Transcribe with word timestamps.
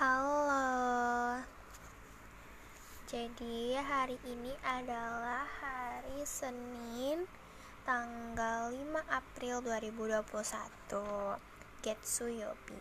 Halo. 0.00 1.36
Jadi 3.04 3.76
hari 3.76 4.16
ini 4.24 4.48
adalah 4.64 5.44
hari 5.44 6.24
Senin 6.24 7.28
tanggal 7.84 8.72
5 8.72 8.80
April 8.96 9.60
2021. 9.60 11.36
Getsuyobi. 11.84 12.80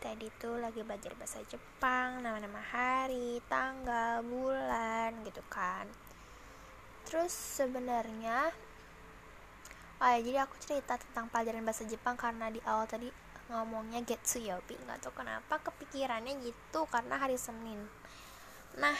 Tadi 0.00 0.32
tuh 0.40 0.56
lagi 0.56 0.80
belajar 0.80 1.12
bahasa 1.20 1.44
Jepang, 1.44 2.24
nama-nama 2.24 2.64
hari, 2.64 3.44
tanggal, 3.52 4.24
bulan 4.24 5.12
gitu 5.28 5.44
kan. 5.52 5.84
Terus 7.04 7.36
sebenarnya 7.36 8.48
Oh 10.00 10.08
ya, 10.08 10.24
jadi 10.24 10.48
aku 10.48 10.56
cerita 10.56 10.96
tentang 10.96 11.28
pelajaran 11.28 11.68
bahasa 11.68 11.84
Jepang 11.84 12.16
karena 12.16 12.48
di 12.48 12.64
awal 12.64 12.88
tadi 12.88 13.25
ngomongnya 13.46 14.02
Getsuyobi 14.02 14.74
nggak 14.74 15.06
tahu 15.06 15.22
kenapa 15.22 15.62
kepikirannya 15.62 16.42
gitu 16.42 16.86
karena 16.90 17.14
hari 17.18 17.38
Senin. 17.38 17.86
Nah 18.78 18.98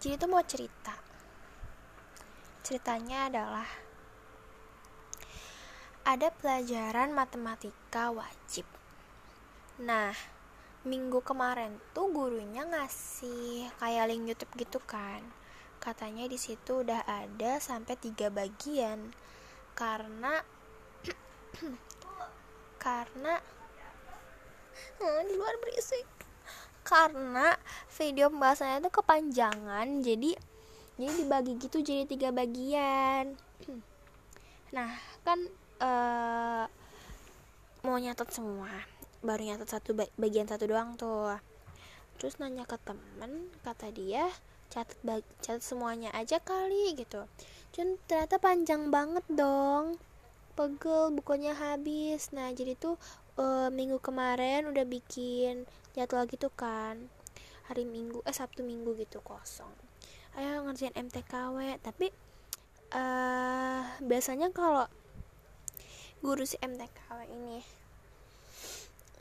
jadi 0.00 0.16
tuh 0.16 0.28
mau 0.28 0.44
cerita. 0.44 0.96
Ceritanya 2.64 3.28
adalah 3.28 3.68
ada 6.06 6.28
pelajaran 6.32 7.12
matematika 7.12 8.14
wajib. 8.14 8.64
Nah 9.82 10.14
minggu 10.86 11.18
kemarin 11.26 11.82
tuh 11.90 12.14
gurunya 12.14 12.62
ngasih 12.62 13.68
kayak 13.82 14.06
link 14.08 14.32
YouTube 14.32 14.54
gitu 14.56 14.78
kan. 14.80 15.20
Katanya 15.82 16.24
di 16.30 16.38
situ 16.40 16.82
udah 16.82 17.04
ada 17.04 17.58
sampai 17.60 17.98
tiga 18.00 18.32
bagian. 18.32 19.12
Karena 19.76 20.40
karena 22.86 23.42
hmm, 25.02 25.26
di 25.26 25.34
luar 25.34 25.58
berisik. 25.58 26.06
Karena 26.86 27.58
video 27.90 28.30
pembahasannya 28.30 28.78
itu 28.78 28.90
kepanjangan 28.94 30.06
jadi 30.06 30.38
jadi 30.94 31.12
dibagi 31.18 31.58
gitu 31.58 31.82
jadi 31.82 32.06
tiga 32.06 32.30
bagian. 32.30 33.34
Nah 34.66 34.98
kan 35.22 35.38
uh, 35.78 36.66
mau 37.86 37.96
nyatet 37.96 38.28
semua 38.34 38.68
baru 39.22 39.46
nyatet 39.46 39.66
satu 39.66 39.94
bagian 39.94 40.46
satu 40.46 40.70
doang 40.70 40.94
tuh. 40.94 41.34
Terus 42.22 42.38
nanya 42.38 42.66
ke 42.66 42.78
temen 42.86 43.50
kata 43.66 43.90
dia 43.90 44.30
catat 44.70 44.98
catat 45.42 45.62
semuanya 45.62 46.14
aja 46.14 46.38
kali 46.42 46.98
gitu. 46.98 47.26
Cuman 47.74 47.98
ternyata 48.06 48.38
panjang 48.38 48.90
banget 48.94 49.26
dong 49.30 49.98
pegel 50.56 51.12
bukunya 51.12 51.52
habis. 51.52 52.32
Nah 52.32 52.48
jadi 52.56 52.74
tuh 52.80 52.96
e, 53.36 53.68
minggu 53.68 54.00
kemarin 54.00 54.66
udah 54.66 54.88
bikin 54.88 55.68
jadwal 55.92 56.24
gitu 56.24 56.48
kan. 56.50 57.12
Hari 57.68 57.84
minggu 57.84 58.24
eh 58.24 58.32
sabtu 58.32 58.64
minggu 58.64 58.96
gitu 58.96 59.20
kosong. 59.20 59.70
Ayo 60.36 60.64
ngerjain 60.64 60.96
MTKW 60.96 61.80
tapi 61.80 62.12
uh, 62.92 63.82
biasanya 64.04 64.52
kalau 64.52 64.84
guru 66.20 66.44
si 66.44 66.60
MTKW 66.60 67.18
ini 67.32 67.58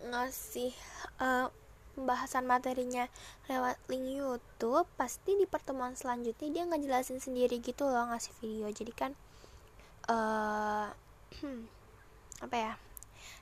ngasih 0.05 0.75
uh, 1.23 1.49
pembahasan 1.95 2.43
materinya 2.43 3.07
lewat 3.47 3.79
link 3.87 4.19
YouTube 4.19 4.85
pasti 4.99 5.39
di 5.39 5.47
pertemuan 5.47 5.95
selanjutnya 5.95 6.51
dia 6.51 6.63
ngejelasin 6.67 7.23
sendiri 7.23 7.63
gitu 7.63 7.87
loh 7.87 8.11
ngasih 8.11 8.35
video. 8.43 8.67
Jadi 8.67 8.91
kan 8.91 9.11
uh, 10.11 10.91
hmm, 11.41 11.67
apa 12.45 12.55
ya? 12.55 12.73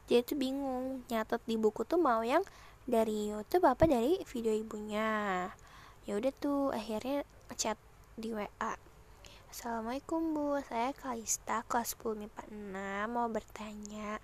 Dia 0.10 0.26
tuh 0.26 0.40
bingung 0.40 1.06
nyatet 1.12 1.44
di 1.46 1.60
buku 1.60 1.84
tuh 1.84 2.00
mau 2.00 2.24
yang 2.24 2.42
dari 2.90 3.30
YouTube 3.30 3.68
apa 3.70 3.86
dari 3.86 4.22
video 4.26 4.54
ibunya. 4.56 5.50
Ya 6.08 6.14
udah 6.18 6.34
tuh 6.36 6.74
akhirnya 6.74 7.28
chat 7.54 7.78
di 8.18 8.34
WA 8.34 8.74
Assalamualaikum 9.54 10.34
Bu, 10.34 10.58
saya 10.66 10.98
Kalista 10.98 11.62
kelas 11.70 11.94
10 12.02 12.26
MIPA 12.26 12.42
6 12.50 13.14
mau 13.14 13.30
bertanya 13.30 14.18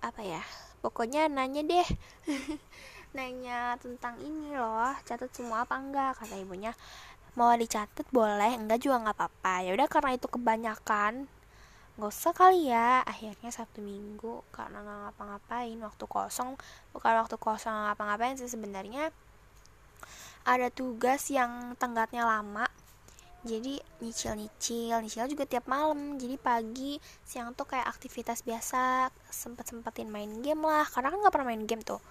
apa 0.00 0.24
ya? 0.24 0.40
Pokoknya 0.80 1.28
nanya 1.28 1.60
deh. 1.60 1.84
Nanya 3.16 3.76
tentang 3.76 4.16
ini 4.24 4.56
loh. 4.56 4.96
Catat 5.04 5.28
semua 5.36 5.68
apa 5.68 5.76
enggak? 5.76 6.16
Kata 6.16 6.32
ibunya. 6.40 6.72
Mau 7.36 7.52
dicatat 7.60 8.08
boleh 8.08 8.56
enggak 8.56 8.80
juga 8.80 9.04
nggak 9.04 9.20
apa-apa. 9.20 9.68
Ya 9.68 9.76
udah 9.76 9.84
karena 9.84 10.16
itu 10.16 10.32
kebanyakan 10.32 11.28
nggak 11.96 12.12
usah 12.12 12.36
kali 12.36 12.68
ya 12.68 13.00
akhirnya 13.08 13.48
sabtu 13.48 13.80
minggu 13.80 14.44
karena 14.52 14.84
nggak 14.84 14.98
ngapa-ngapain 15.08 15.78
waktu 15.80 16.04
kosong. 16.04 16.60
Bukan 16.92 17.12
waktu 17.16 17.36
kosong 17.40 17.72
ngapa-ngapain 17.72 18.36
sih 18.36 18.52
sebenarnya. 18.52 19.08
Ada 20.44 20.68
tugas 20.68 21.32
yang 21.32 21.72
tenggatnya 21.80 22.28
lama. 22.28 22.68
Jadi 23.46 23.80
nyicil 24.04 24.36
nyicil 24.36 25.00
nyicil 25.00 25.24
juga 25.32 25.48
tiap 25.48 25.64
malam. 25.64 26.20
Jadi 26.20 26.36
pagi 26.36 27.00
siang 27.24 27.56
tuh 27.56 27.64
kayak 27.64 27.88
aktivitas 27.88 28.44
biasa. 28.44 29.08
Sempet 29.32 29.64
sempetin 29.64 30.12
main 30.12 30.44
game 30.44 30.60
lah. 30.68 30.84
Karena 30.84 31.08
kan 31.08 31.18
nggak 31.24 31.32
pernah 31.32 31.48
main 31.48 31.64
game 31.64 31.80
tuh. 31.80 32.04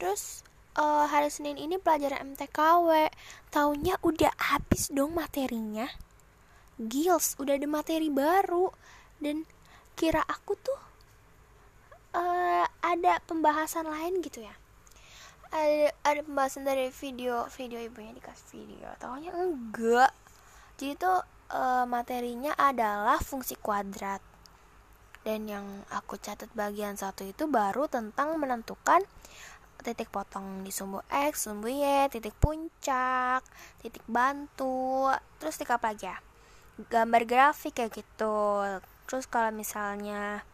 Terus 0.00 0.40
uh, 0.80 1.04
hari 1.04 1.28
Senin 1.28 1.60
ini 1.60 1.76
pelajaran 1.76 2.32
MTKW 2.32 3.12
taunya 3.52 3.96
udah 4.00 4.32
habis 4.40 4.92
dong 4.92 5.16
materinya 5.16 5.88
Gils 6.76 7.36
udah 7.40 7.56
ada 7.56 7.68
materi 7.68 8.12
baru. 8.12 8.68
Dan 9.16 9.48
kira 9.96 10.20
aku 10.24 10.52
tuh 10.60 10.80
uh, 12.12 12.64
ada 12.84 13.20
pembahasan 13.24 13.88
lain 13.88 14.20
gitu 14.20 14.44
ya. 14.44 14.54
Ada 15.52 15.94
ada 16.04 16.20
pembahasan 16.26 16.66
dari 16.68 16.92
video 16.92 17.48
video 17.52 17.80
ibunya 17.80 18.12
dikasih 18.12 18.60
video. 18.60 18.88
Tahunya 19.00 19.32
enggak. 19.32 20.12
Jadi 20.76 20.92
tuh 21.00 21.24
uh, 21.52 21.84
materinya 21.88 22.52
adalah 22.56 23.16
fungsi 23.20 23.56
kuadrat. 23.56 24.20
Dan 25.26 25.50
yang 25.50 25.66
aku 25.90 26.22
catat 26.22 26.46
bagian 26.54 26.94
satu 26.94 27.26
itu 27.26 27.50
baru 27.50 27.90
tentang 27.90 28.38
menentukan 28.38 29.02
titik 29.82 30.10
potong 30.10 30.62
di 30.62 30.70
sumbu 30.74 31.02
X, 31.10 31.46
sumbu 31.46 31.66
Y, 31.66 32.10
titik 32.10 32.34
puncak, 32.38 33.42
titik 33.82 34.02
bantu, 34.06 35.10
terus 35.38 35.58
titik 35.58 35.74
apa 35.78 35.94
lagi 35.94 36.10
ya? 36.10 36.18
Gambar 36.76 37.22
grafik 37.24 37.76
kayak 37.76 38.04
gitu. 38.04 38.62
Terus 39.08 39.24
kalau 39.28 39.52
misalnya 39.52 40.44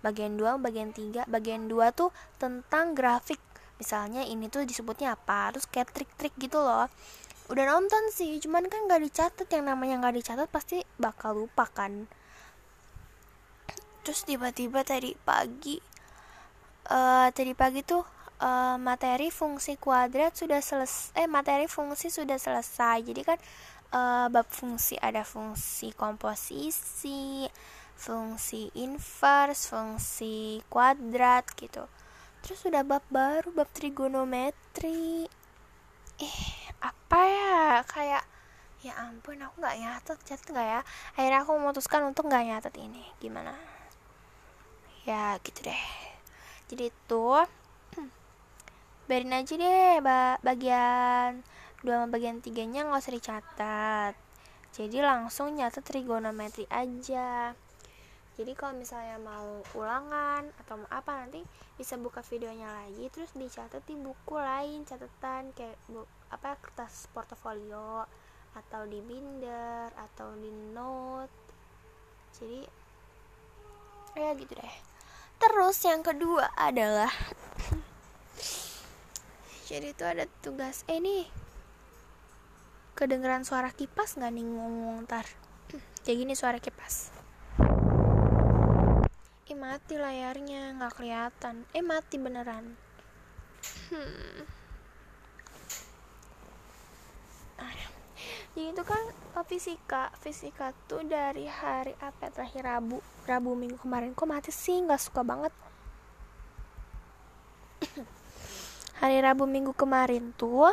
bagian 0.00 0.38
2 0.38 0.62
bagian 0.62 0.94
3 0.94 1.26
bagian 1.28 1.68
2 1.68 1.92
tuh 1.92 2.10
tentang 2.40 2.96
grafik. 2.96 3.40
Misalnya 3.76 4.24
ini 4.24 4.48
tuh 4.48 4.64
disebutnya 4.64 5.12
apa 5.12 5.52
terus 5.52 5.68
kayak 5.68 5.92
trik-trik 5.92 6.32
gitu 6.40 6.60
loh. 6.60 6.88
Udah 7.52 7.64
nonton 7.68 8.10
sih 8.10 8.40
cuman 8.40 8.66
kan 8.72 8.88
gak 8.88 9.04
dicatat. 9.04 9.46
Yang 9.52 9.64
namanya 9.68 10.08
gak 10.08 10.16
dicatat 10.16 10.48
pasti 10.48 10.80
bakal 10.96 11.44
lupa 11.44 11.68
kan. 11.68 12.08
Terus 14.00 14.24
tiba-tiba 14.24 14.86
tadi 14.86 15.12
pagi 15.18 15.76
uh, 16.88 17.28
tadi 17.34 17.52
pagi 17.52 17.82
tuh 17.82 18.02
uh, 18.40 18.76
materi 18.78 19.28
fungsi 19.34 19.76
kuadrat 19.76 20.34
sudah 20.36 20.60
selesai 20.60 21.16
eh 21.18 21.28
materi 21.28 21.66
fungsi 21.68 22.08
sudah 22.08 22.38
selesai. 22.40 23.02
Jadi 23.02 23.22
kan 23.26 23.38
uh, 23.92 24.26
bab 24.32 24.48
fungsi 24.50 24.98
ada 24.98 25.22
fungsi 25.22 25.92
komposisi 25.94 27.46
fungsi 27.96 28.68
inverse 28.76 29.72
fungsi 29.72 30.60
kuadrat 30.68 31.48
gitu. 31.56 31.88
Terus 32.44 32.58
sudah 32.62 32.84
bab 32.86 33.02
baru 33.10 33.50
bab 33.50 33.66
trigonometri. 33.72 35.26
Eh 36.20 36.42
apa 36.84 37.20
ya? 37.26 37.82
Kayak 37.88 38.24
ya 38.84 38.92
ampun 39.02 39.42
aku 39.42 39.58
nggak 39.58 39.78
nyatet 39.80 40.18
catat 40.22 40.46
nggak 40.52 40.68
ya? 40.68 40.80
Akhirnya 41.16 41.40
aku 41.42 41.52
memutuskan 41.56 42.02
untuk 42.06 42.28
nggak 42.28 42.44
nyatet 42.46 42.74
ini. 42.78 43.02
Gimana? 43.18 43.56
Ya 45.08 45.40
gitu 45.42 45.66
deh. 45.66 45.84
Jadi 46.70 46.92
tuh 47.08 47.42
biarin 49.08 49.34
aja 49.34 49.54
deh 49.56 49.98
bagian 50.44 51.42
dua 51.86 52.10
bagian 52.10 52.42
tiganya 52.42 52.82
nggak 52.82 52.98
usah 52.98 53.14
dicatat. 53.14 54.14
Jadi 54.74 54.98
langsung 54.98 55.54
nyatet 55.54 55.86
trigonometri 55.86 56.66
aja. 56.66 57.54
Jadi 58.36 58.52
kalau 58.52 58.76
misalnya 58.76 59.16
mau 59.16 59.64
ulangan 59.72 60.44
atau 60.60 60.76
mau 60.76 60.90
apa 60.92 61.24
nanti 61.24 61.40
bisa 61.80 61.96
buka 61.96 62.20
videonya 62.20 62.68
lagi 62.68 63.08
terus 63.08 63.32
dicatat 63.32 63.80
di 63.88 63.96
buku 63.96 64.36
lain 64.36 64.84
catatan 64.84 65.56
kayak 65.56 65.80
bu, 65.88 66.04
apa 66.28 66.60
kertas 66.60 67.08
portofolio 67.16 68.04
atau 68.52 68.82
di 68.84 69.00
binder 69.00 69.88
atau 69.96 70.36
di 70.36 70.52
note. 70.74 71.32
Jadi 72.36 72.60
ya 74.20 74.36
gitu 74.36 74.52
deh. 74.52 74.76
Terus 75.40 75.76
yang 75.86 76.04
kedua 76.04 76.52
adalah 76.60 77.12
jadi 79.72 79.96
itu 79.96 80.04
ada 80.04 80.28
tugas 80.44 80.84
eh 80.92 81.00
nih 81.00 81.45
kedengeran 82.96 83.44
suara 83.44 83.68
kipas 83.68 84.16
nggak 84.16 84.32
nih 84.32 84.44
ngomong 84.48 85.04
ntar? 85.04 85.28
Kayak 86.00 86.18
gini 86.24 86.32
suara 86.32 86.56
kipas. 86.56 87.12
Eh 89.46 89.54
mati 89.54 90.00
layarnya 90.00 90.72
nggak 90.80 90.96
kelihatan. 90.96 91.68
Eh 91.76 91.84
mati 91.84 92.16
beneran. 92.16 92.72
Hmm. 93.92 94.48
jadi 98.56 98.72
itu 98.72 98.82
kan 98.88 99.04
oh, 99.36 99.44
fisika. 99.44 100.08
Fisika 100.16 100.72
tuh 100.88 101.04
dari 101.04 101.44
hari 101.44 101.92
apa 102.00 102.32
ya, 102.32 102.40
terakhir 102.40 102.64
Rabu. 102.64 103.04
Rabu 103.28 103.52
minggu 103.52 103.76
kemarin. 103.76 104.16
Kok 104.16 104.24
mati 104.24 104.48
sih? 104.48 104.80
Nggak 104.80 105.04
suka 105.04 105.20
banget. 105.20 105.52
Hari 109.04 109.20
Rabu 109.20 109.44
minggu 109.44 109.76
kemarin 109.76 110.32
tuh 110.40 110.72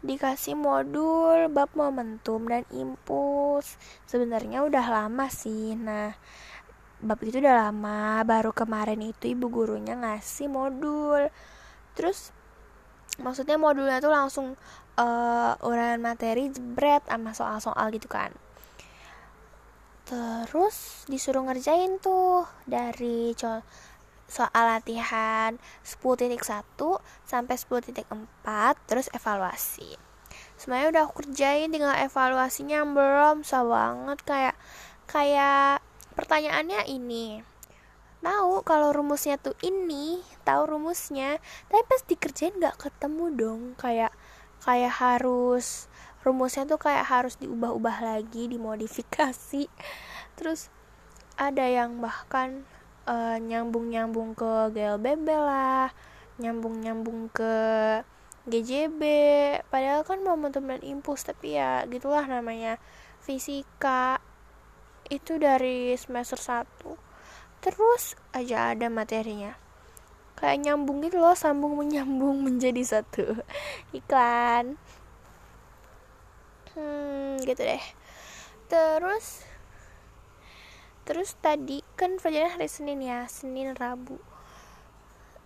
dikasih 0.00 0.56
modul 0.56 1.52
bab 1.52 1.72
momentum 1.76 2.48
dan 2.48 2.64
impuls. 2.72 3.76
Sebenarnya 4.08 4.64
udah 4.64 4.86
lama 4.88 5.26
sih. 5.28 5.76
Nah 5.76 6.12
bab 7.00 7.20
itu 7.24 7.40
udah 7.40 7.68
lama. 7.68 8.24
Baru 8.24 8.52
kemarin 8.56 9.00
itu 9.04 9.32
ibu 9.32 9.48
gurunya 9.52 9.96
ngasih 9.96 10.48
modul. 10.48 11.28
Terus 11.96 12.32
maksudnya 13.20 13.60
modulnya 13.60 14.00
tuh 14.00 14.12
langsung 14.12 14.46
uh, 14.96 15.52
uraian 15.64 16.00
materi 16.00 16.48
jebret 16.48 17.04
sama 17.04 17.32
soal-soal 17.36 17.92
gitu 17.92 18.08
kan. 18.08 18.32
Terus 20.08 21.06
disuruh 21.06 21.46
ngerjain 21.46 22.02
tuh 22.02 22.42
dari 22.66 23.30
soal 24.30 24.64
latihan 24.70 25.58
10.1 25.82 26.38
sampai 27.26 27.56
10.4 27.58 28.06
terus 28.86 29.10
evaluasi. 29.10 29.98
Semuanya 30.54 30.86
udah 30.94 31.02
aku 31.10 31.26
kerjain 31.26 31.74
tinggal 31.74 31.98
evaluasinya 31.98 32.86
belum 32.86 33.42
susah 33.42 33.66
banget. 33.66 34.18
Kayak 34.22 34.56
kayak 35.10 35.82
pertanyaannya 36.14 36.86
ini. 36.86 37.42
Tahu 38.20 38.62
kalau 38.68 38.92
rumusnya 38.92 39.40
tuh 39.40 39.56
ini 39.64 40.20
tahu 40.44 40.76
rumusnya 40.76 41.40
tapi 41.72 41.82
pas 41.88 42.04
dikerjain 42.06 42.54
nggak 42.54 42.78
ketemu 42.78 43.24
dong. 43.34 43.62
Kayak 43.74 44.14
kayak 44.62 44.94
harus 45.00 45.90
rumusnya 46.20 46.68
tuh 46.68 46.76
kayak 46.76 47.08
harus 47.08 47.40
diubah-ubah 47.40 48.04
lagi 48.04 48.46
dimodifikasi. 48.52 49.66
Terus 50.36 50.68
ada 51.40 51.64
yang 51.64 52.04
bahkan 52.04 52.68
uh, 53.06 53.36
nyambung-nyambung 53.40 54.34
ke 54.34 54.74
GLBB 54.74 55.28
lah 55.30 55.92
nyambung-nyambung 56.40 57.28
ke 57.30 57.54
GJB 58.48 59.02
padahal 59.68 60.02
kan 60.02 60.24
momentum 60.24 60.64
dan 60.64 60.80
impuls 60.80 61.22
tapi 61.22 61.60
ya 61.60 61.84
gitulah 61.86 62.24
namanya. 62.24 62.80
Fisika 63.20 64.16
itu 65.12 65.36
dari 65.36 65.92
semester 66.00 66.40
1 66.40 66.64
terus 67.60 68.16
aja 68.32 68.72
ada 68.72 68.88
materinya. 68.88 69.52
Kayak 70.40 70.64
nyambung 70.64 71.04
gitu 71.04 71.20
loh 71.20 71.36
sambung 71.36 71.76
menyambung 71.76 72.40
menjadi 72.48 72.80
satu. 72.80 73.44
Iklan. 73.98 74.80
Hmm 76.72 77.36
gitu 77.44 77.60
deh. 77.60 77.84
Terus 78.72 79.44
terus 81.08 81.34
tadi 81.40 81.80
kan 81.96 82.20
pelajaran 82.20 82.56
hari 82.56 82.68
Senin 82.68 83.00
ya 83.00 83.24
Senin 83.26 83.72
Rabu. 83.74 84.20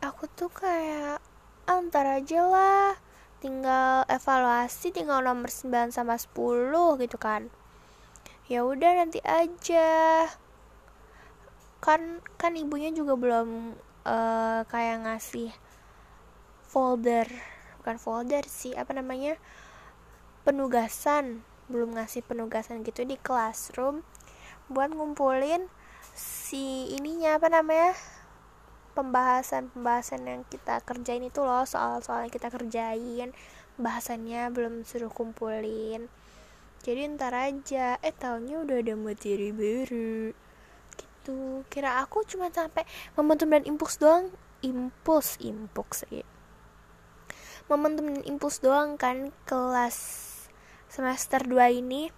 Aku 0.04 0.28
tuh 0.28 0.52
kayak 0.52 1.22
antar 1.64 2.20
aja 2.20 2.40
lah. 2.44 2.92
Tinggal 3.40 4.08
evaluasi 4.08 4.92
tinggal 4.92 5.20
nomor 5.20 5.52
9 5.52 5.92
sama 5.92 6.16
10 6.16 6.72
gitu 7.00 7.16
kan. 7.20 7.48
Ya 8.48 8.64
udah 8.64 9.04
nanti 9.04 9.20
aja. 9.24 10.28
Kan 11.80 12.20
kan 12.40 12.52
ibunya 12.56 12.92
juga 12.92 13.16
belum 13.16 13.76
uh, 14.04 14.60
kayak 14.68 15.08
ngasih 15.08 15.52
folder. 16.68 17.28
Bukan 17.80 17.96
folder 18.00 18.44
sih 18.48 18.72
apa 18.76 18.92
namanya 18.92 19.36
penugasan. 20.44 21.44
Belum 21.68 21.96
ngasih 21.96 22.24
penugasan 22.24 22.84
gitu 22.84 23.04
di 23.08 23.16
classroom 23.16 24.04
buat 24.70 24.90
ngumpulin 24.92 25.68
si 26.14 26.94
ininya 26.94 27.36
apa 27.36 27.50
namanya 27.50 27.92
pembahasan-pembahasan 28.94 30.22
yang 30.24 30.42
kita 30.46 30.78
kerjain 30.86 31.26
itu 31.26 31.42
loh 31.42 31.66
soal-soal 31.66 32.24
yang 32.24 32.32
kita 32.32 32.48
kerjain 32.48 33.34
bahasannya 33.74 34.54
belum 34.54 34.86
suruh 34.86 35.10
kumpulin. 35.10 36.06
Jadi 36.84 37.00
ntar 37.16 37.34
aja 37.34 37.98
eh 37.98 38.14
tahunnya 38.14 38.62
udah 38.62 38.76
ada 38.78 38.94
materi 38.94 39.50
baru. 39.50 40.30
Gitu. 40.94 41.66
Kira 41.66 41.98
aku 42.04 42.22
cuma 42.28 42.52
sampai 42.54 42.86
momentum 43.18 43.50
dan 43.50 43.66
impuls 43.66 43.98
doang 43.98 44.30
impuls 44.64 45.36
impuls 45.44 46.08
ya 46.08 46.24
momentum 47.68 48.12
dan 48.12 48.22
impuls 48.28 48.60
doang 48.60 49.00
kan 49.00 49.32
kelas 49.48 49.96
semester 50.88 51.40
2 51.44 51.80
ini 51.80 52.12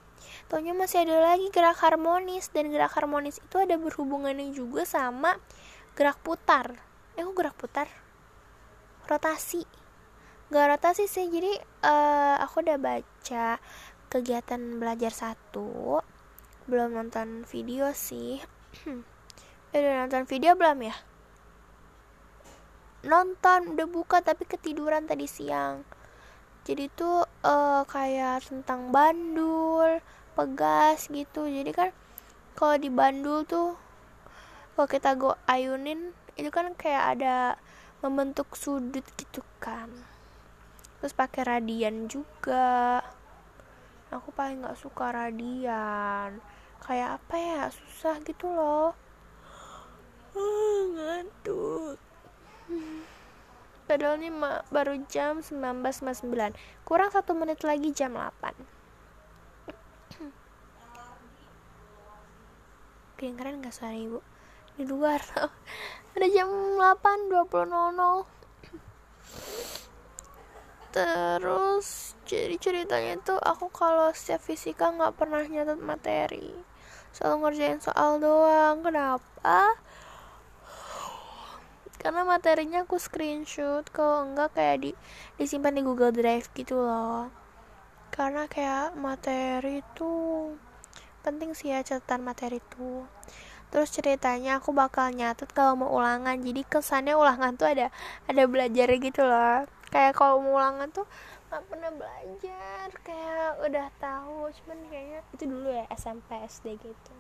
Taunya 0.47 0.73
masih 0.73 1.03
ada 1.03 1.19
lagi 1.35 1.51
gerak 1.51 1.83
harmonis 1.83 2.55
dan 2.55 2.71
gerak 2.71 2.95
harmonis 2.95 3.43
itu 3.43 3.57
ada 3.59 3.75
berhubungannya 3.75 4.55
juga 4.55 4.87
sama 4.87 5.39
gerak 5.99 6.23
putar. 6.23 6.79
Eh 7.19 7.27
kok 7.27 7.35
gerak 7.35 7.57
putar? 7.59 7.91
Rotasi. 9.11 9.67
Gak 10.47 10.79
rotasi 10.79 11.11
sih, 11.11 11.27
jadi 11.27 11.59
uh, 11.83 12.39
aku 12.39 12.63
udah 12.63 12.79
baca 12.79 13.59
kegiatan 14.07 14.79
belajar 14.79 15.11
satu 15.11 15.99
belum 16.67 16.99
nonton 16.99 17.47
video 17.47 17.91
sih 17.95 18.43
eh 19.75 19.79
udah 19.79 20.07
nonton 20.07 20.27
video 20.27 20.59
belum 20.59 20.79
ya 20.83 20.97
nonton 23.07 23.75
udah 23.75 23.87
buka 23.87 24.19
tapi 24.23 24.47
ketiduran 24.47 25.07
tadi 25.07 25.31
siang 25.31 25.87
jadi 26.67 26.91
tuh 26.91 27.23
uh, 27.47 27.87
kayak 27.87 28.47
tentang 28.51 28.91
bandul 28.91 30.03
pegas 30.37 31.09
gitu. 31.09 31.49
Jadi 31.49 31.73
kan 31.73 31.91
kalau 32.53 32.77
di 32.77 32.93
Bandul 32.93 33.49
tuh 33.49 33.81
kalau 34.77 34.89
kita 34.93 35.17
go 35.17 35.33
ayunin 35.49 36.13
itu 36.37 36.53
kan 36.53 36.77
kayak 36.77 37.17
ada 37.17 37.57
membentuk 38.05 38.53
sudut 38.53 39.03
gitu 39.17 39.41
kan. 39.57 39.89
Terus 41.01 41.17
pakai 41.17 41.49
radian 41.49 42.13
juga. 42.13 43.01
Aku 44.13 44.31
paling 44.37 44.61
nggak 44.61 44.77
suka 44.77 45.17
radian. 45.17 46.45
Kayak 46.85 47.19
apa 47.19 47.35
ya 47.41 47.61
susah 47.73 48.21
gitu 48.21 48.53
loh. 48.53 48.93
Uh, 50.37 50.81
ngantuk. 50.95 51.97
Padahal 53.87 54.19
ini 54.19 54.35
baru 54.69 54.99
jam 55.07 55.41
19.09 55.41 56.53
kurang 56.83 57.11
satu 57.15 57.39
menit 57.39 57.63
lagi 57.63 57.95
jam 57.95 58.19
8 58.19 58.76
kedengeran 63.17 63.65
gak 63.65 63.75
suara 63.75 63.97
ibu? 63.97 64.21
Di 64.77 64.85
luar. 64.85 65.21
Ada 66.15 66.27
jam 66.31 66.49
8.20.00 66.79 68.37
terus 70.97 72.17
jadi 72.25 72.57
ceritanya 72.57 73.21
tuh 73.21 73.37
aku 73.37 73.69
kalau 73.69 74.09
setiap 74.17 74.41
fisika 74.41 74.89
nggak 74.89 75.13
pernah 75.21 75.45
nyatet 75.45 75.77
materi. 75.77 76.57
Selalu 77.13 77.37
ngerjain 77.45 77.81
soal 77.85 78.17
doang. 78.17 78.81
Kenapa? 78.81 79.77
Karena 82.01 82.25
materinya 82.25 82.89
aku 82.89 82.97
screenshot. 82.97 83.85
Kalau 83.93 84.25
enggak 84.25 84.57
kayak 84.57 84.77
di 84.83 84.91
disimpan 85.37 85.77
di 85.77 85.83
Google 85.85 86.17
Drive 86.17 86.49
gitu 86.57 86.81
loh. 86.81 87.29
Karena 88.09 88.49
kayak 88.49 88.97
materi 88.97 89.85
tuh 89.93 90.57
penting 91.27 91.51
sih 91.59 91.75
ya 91.75 91.83
catatan 91.83 92.23
materi 92.23 92.63
itu. 92.63 93.03
Terus 93.75 93.91
ceritanya 93.91 94.63
aku 94.63 94.71
bakal 94.71 95.11
nyatet 95.11 95.51
kalau 95.51 95.75
mau 95.75 95.91
ulangan. 95.91 96.39
Jadi 96.39 96.63
kesannya 96.63 97.19
ulangan 97.19 97.59
tuh 97.59 97.67
ada 97.67 97.91
ada 98.31 98.43
belajar 98.47 98.87
gitu 98.95 99.27
loh. 99.27 99.67
Kayak 99.91 100.15
kalau 100.15 100.39
mau 100.39 100.63
ulangan 100.63 100.87
tuh 100.95 101.03
nggak 101.51 101.63
pernah 101.67 101.91
belajar. 101.91 102.87
Kayak 103.03 103.59
udah 103.67 103.87
tahu 103.99 104.55
cuman 104.63 104.79
kayaknya 104.87 105.21
itu 105.35 105.45
dulu 105.51 105.69
ya 105.75 105.85
SMP 105.99 106.31
SD 106.47 106.79
gitu. 106.79 107.15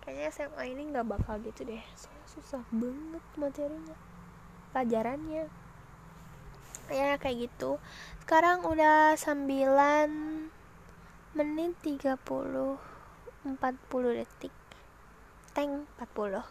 Kayaknya 0.00 0.28
SMA 0.32 0.62
ini 0.72 0.82
nggak 0.88 1.04
bakal 1.04 1.36
gitu 1.44 1.68
deh. 1.68 1.84
Soalnya 2.00 2.26
susah 2.32 2.64
banget 2.72 3.24
materinya 3.36 3.96
pelajarannya. 4.72 5.52
Ya 6.88 7.20
kayak 7.20 7.52
gitu. 7.52 7.76
Sekarang 8.24 8.64
udah 8.64 9.20
9 9.20 10.48
menit 11.36 11.72
30 11.84 12.93
40 13.44 14.18
detik. 14.18 14.54
Tank 15.54 15.86
40 16.00 16.42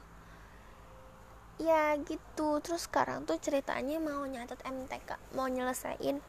ya 1.62 1.98
gitu. 2.02 2.62
Terus 2.62 2.88
sekarang 2.90 3.26
tuh 3.28 3.38
ceritanya 3.38 4.00
mau 4.02 4.26
nyatet 4.26 4.62
MTK 4.66 5.38
mau 5.38 5.46
nyelesain 5.46 6.22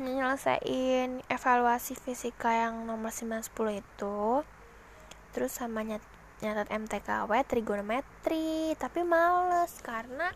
nyelesain 0.00 1.20
evaluasi 1.28 1.94
fisika 1.98 2.48
yang 2.48 2.88
nomor 2.88 3.12
910 3.12 3.82
itu. 3.84 4.46
Terus 5.32 5.52
sama 5.52 5.84
nyat, 5.84 6.04
nyatet 6.40 6.68
MTKW 6.72 7.30
trigonometri. 7.44 8.72
Tapi 8.76 9.00
males 9.04 9.72
karena 9.84 10.32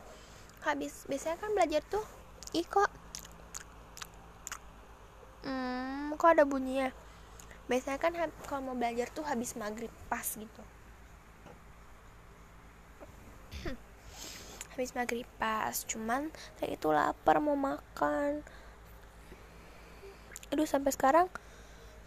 habis 0.67 1.07
biasanya 1.07 1.39
kan 1.39 1.55
belajar 1.55 1.79
tuh 1.87 2.03
ih 2.51 2.67
kok 2.67 2.91
hmm, 5.47 6.19
kok 6.19 6.35
ada 6.35 6.43
bunyinya 6.43 6.91
biasanya 7.67 7.99
kan 7.99 8.15
kalau 8.47 8.63
mau 8.73 8.77
belajar 8.79 9.11
tuh 9.11 9.27
habis 9.27 9.59
maghrib 9.59 9.91
pas 10.07 10.23
gitu. 10.23 10.63
Habis 14.75 14.95
maghrib 14.95 15.27
pas. 15.41 15.75
Cuman 15.89 16.31
kayak 16.63 16.79
itu 16.79 16.89
lapar 16.95 17.43
mau 17.43 17.59
makan. 17.59 18.47
Aduh 20.55 20.69
sampai 20.69 20.95
sekarang. 20.95 21.27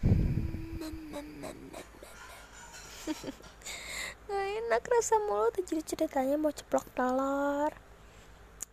Nggak 4.30 4.46
enak 4.64 4.82
rasa 4.86 5.18
mulut 5.26 5.52
jadi 5.60 5.82
ceritanya 5.84 6.40
mau 6.40 6.54
ceplok 6.54 6.88
telur. 6.96 7.74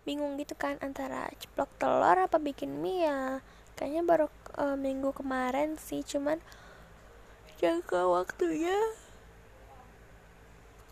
Bingung 0.07 0.39
gitu 0.39 0.55
kan 0.55 0.79
antara 0.79 1.27
ceplok 1.35 1.67
telur 1.75 2.15
apa 2.15 2.39
bikin 2.39 2.79
mie 2.79 3.09
ya? 3.09 3.43
Kayaknya 3.75 4.03
baru 4.07 4.31
uh, 4.55 4.79
minggu 4.79 5.11
kemarin 5.11 5.75
sih 5.75 5.99
cuman 6.05 6.39
jangka 7.57 8.05
waktunya 8.05 8.77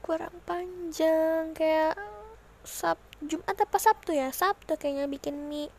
kurang 0.02 0.34
panjang 0.50 1.54
kayak 1.54 1.94
Sab 2.66 2.98
Jumat 3.22 3.54
apa 3.54 3.78
Sabtu 3.78 4.18
ya? 4.18 4.34
Sabtu 4.34 4.74
kayaknya 4.74 5.06
bikin 5.06 5.46
mie. 5.46 5.70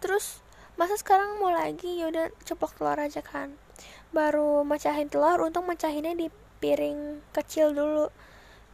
Terus 0.00 0.40
masa 0.80 0.96
sekarang 0.96 1.36
mau 1.36 1.52
lagi? 1.52 2.00
Yaudah 2.00 2.32
ceplok 2.48 2.80
telur 2.80 2.96
aja 2.96 3.20
kan. 3.20 3.52
Baru 4.16 4.64
mecahin 4.64 5.12
telur 5.12 5.44
untung 5.44 5.68
mecahinnya 5.68 6.16
di 6.16 6.32
piring 6.64 7.20
kecil 7.36 7.76
dulu. 7.76 8.08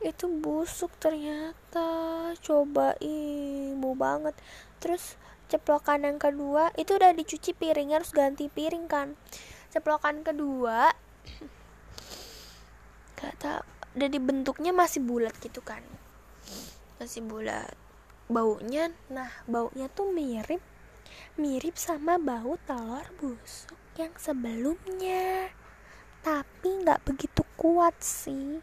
Itu 0.06 0.30
busuk 0.30 0.94
ternyata. 1.02 2.30
Coba 2.38 2.94
ibu 3.02 3.98
banget. 3.98 4.38
Terus 4.78 5.18
ceplokan 5.50 6.06
yang 6.06 6.22
kedua 6.22 6.70
itu 6.78 6.94
udah 6.94 7.10
dicuci 7.10 7.58
piringnya 7.58 7.98
harus 7.98 8.14
ganti 8.14 8.46
piring 8.46 8.86
kan 8.86 9.18
ceplokan 9.72 10.20
kedua 10.20 10.92
kata 13.16 13.64
dari 13.96 14.18
bentuknya 14.20 14.74
masih 14.74 15.00
bulat 15.00 15.32
gitu 15.40 15.64
kan. 15.64 15.80
Masih 17.00 17.24
bulat. 17.24 17.72
Baunya 18.28 18.92
nah 19.08 19.32
baunya 19.48 19.88
tuh 19.88 20.12
mirip 20.12 20.60
mirip 21.36 21.76
sama 21.80 22.20
bau 22.20 22.60
telur 22.68 23.04
busuk 23.16 23.78
yang 23.96 24.12
sebelumnya. 24.20 25.48
Tapi 26.20 26.68
nggak 26.84 27.08
begitu 27.08 27.40
kuat 27.56 27.96
sih. 28.00 28.60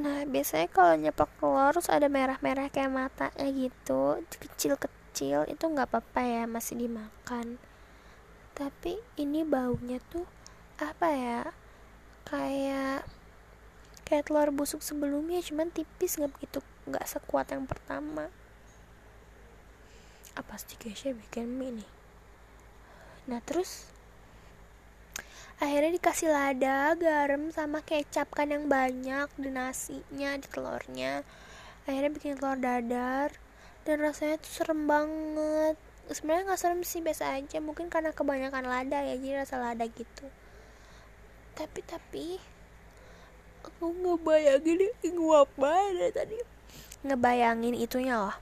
Nah 0.00 0.26
biasanya 0.26 0.66
kalau 0.72 0.94
nyeplok 0.98 1.30
telur 1.38 1.70
terus 1.76 1.90
ada 1.92 2.10
merah-merah 2.10 2.66
kayak 2.72 2.90
matanya 2.90 3.46
gitu 3.52 4.18
kecil-kecil 4.26 5.46
itu 5.46 5.64
nggak 5.66 5.86
apa-apa 5.92 6.20
ya 6.24 6.42
masih 6.50 6.74
dimakan 6.80 7.60
tapi 8.54 9.02
ini 9.18 9.42
baunya 9.42 9.98
tuh 10.14 10.22
apa 10.78 11.10
ya 11.10 11.42
kayak 12.22 13.02
kayak 14.06 14.24
telur 14.30 14.54
busuk 14.54 14.78
sebelumnya 14.78 15.42
cuman 15.42 15.74
tipis 15.74 16.14
nggak 16.14 16.32
begitu 16.38 16.58
nggak 16.86 17.06
sekuat 17.08 17.50
yang 17.50 17.66
pertama. 17.66 18.30
Apa 20.38 20.54
sih 20.58 20.78
Kesha 20.78 21.10
bikin 21.10 21.50
mie 21.50 21.82
nih? 21.82 21.90
Nah 23.26 23.42
terus 23.42 23.90
akhirnya 25.58 25.94
dikasih 25.94 26.30
lada 26.30 26.94
garam 26.98 27.50
sama 27.50 27.82
kecap 27.82 28.30
kan 28.34 28.50
yang 28.54 28.70
banyak 28.70 29.30
di 29.34 29.50
nasinya 29.50 30.36
di 30.38 30.46
telurnya. 30.46 31.26
Akhirnya 31.90 32.10
bikin 32.14 32.38
telur 32.38 32.58
dadar 32.60 33.34
dan 33.82 33.96
rasanya 33.98 34.38
tuh 34.38 34.52
serem 34.62 34.86
banget 34.86 35.76
sebenarnya 36.12 36.52
nggak 36.52 36.60
serem 36.60 36.82
sih 36.84 37.00
biasa 37.00 37.40
aja. 37.40 37.58
Mungkin 37.64 37.88
karena 37.88 38.12
kebanyakan 38.12 38.64
lada 38.68 39.00
ya 39.00 39.16
jadi 39.16 39.46
rasa 39.46 39.56
lada 39.56 39.86
gitu. 39.88 40.26
Tapi 41.56 41.80
tapi 41.86 42.26
aku 43.64 43.94
ngebayangin 43.94 44.92
nguap 45.16 45.48
banget 45.56 46.12
tadi. 46.12 46.36
Ngebayangin 47.06 47.76
itunya 47.78 48.20
loh. 48.20 48.36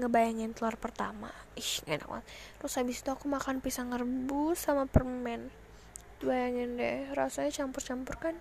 Ngebayangin 0.00 0.56
telur 0.56 0.74
pertama. 0.80 1.30
Ih 1.54 1.84
enak 1.86 2.08
banget. 2.08 2.26
Terus 2.58 2.74
habis 2.74 2.98
itu 2.98 3.10
aku 3.12 3.30
makan 3.30 3.62
pisang 3.62 3.94
rebus 3.94 4.66
sama 4.66 4.90
permen. 4.90 5.52
Bayangin 6.22 6.78
deh 6.78 7.10
rasanya 7.14 7.50
campur-campur 7.50 8.16
kan? 8.18 8.34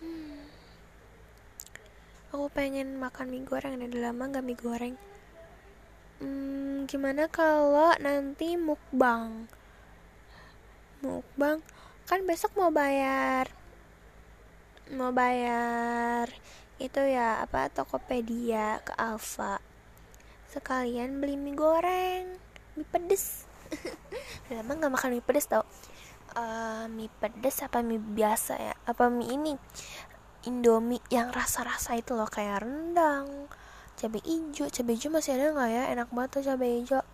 Hmm. 0.00 0.48
aku 2.32 2.48
pengen 2.56 2.96
makan 2.96 3.28
mie 3.28 3.44
goreng 3.44 3.76
udah 3.76 4.00
lama 4.00 4.32
gak 4.32 4.46
mie 4.48 4.56
goreng 4.56 4.96
hmm, 6.20 6.86
gimana 6.86 7.26
kalau 7.26 7.90
nanti 7.98 8.54
mukbang? 8.54 9.48
Mukbang? 11.00 11.64
Kan 12.06 12.28
besok 12.28 12.54
mau 12.54 12.70
bayar 12.70 13.50
mau 14.90 15.14
bayar 15.14 16.26
itu 16.82 16.98
ya 16.98 17.46
apa 17.46 17.70
Tokopedia 17.70 18.82
ke 18.82 18.90
Alfa 18.98 19.62
sekalian 20.50 21.22
beli 21.22 21.38
mie 21.38 21.54
goreng 21.54 22.26
mie 22.74 22.86
pedes. 22.90 23.46
Lama 24.50 24.74
gak 24.74 24.90
makan 24.90 25.10
mie 25.14 25.22
pedes 25.22 25.46
tau. 25.46 25.62
Uh, 26.34 26.90
mie 26.90 27.10
pedas 27.22 27.62
apa 27.62 27.86
mie 27.86 28.02
biasa 28.02 28.58
ya? 28.58 28.74
Apa 28.82 29.06
mie 29.06 29.30
ini? 29.30 29.54
Indomie 30.50 31.04
yang 31.12 31.30
rasa-rasa 31.30 31.94
itu 31.94 32.16
loh 32.16 32.26
kayak 32.26 32.64
rendang 32.66 33.46
cabai 34.00 34.24
hijau. 34.24 34.66
Cabai 34.72 34.96
hijau 34.96 35.12
masih 35.12 35.36
ada 35.36 35.52
nggak 35.52 35.68
ya? 35.68 35.82
Enak 35.92 36.08
banget 36.08 36.30
tuh 36.32 36.42
cabai 36.48 36.80
hijau. 36.80 37.04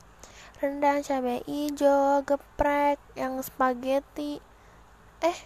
Rendang 0.62 1.02
cabai 1.02 1.42
hijau 1.50 2.22
geprek 2.22 3.02
yang 3.18 3.42
spaghetti. 3.42 4.38
Eh 5.18 5.38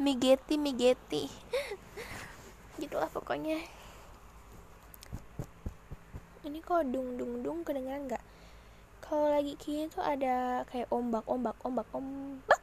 mie 0.00 0.16
getty 0.16 0.56
gitulah 2.80 3.10
pokoknya. 3.12 3.60
Ini 6.40 6.58
kok 6.64 6.88
dung 6.88 7.20
dung 7.20 7.44
dung 7.44 7.58
kedengeran 7.60 8.08
nggak? 8.08 8.24
Kalau 9.04 9.28
lagi 9.28 9.52
kini 9.60 9.92
tuh 9.92 10.00
ada 10.00 10.64
kayak 10.70 10.88
ombak 10.88 11.28
ombak 11.28 11.58
ombak 11.66 11.84
ombak. 11.92 12.62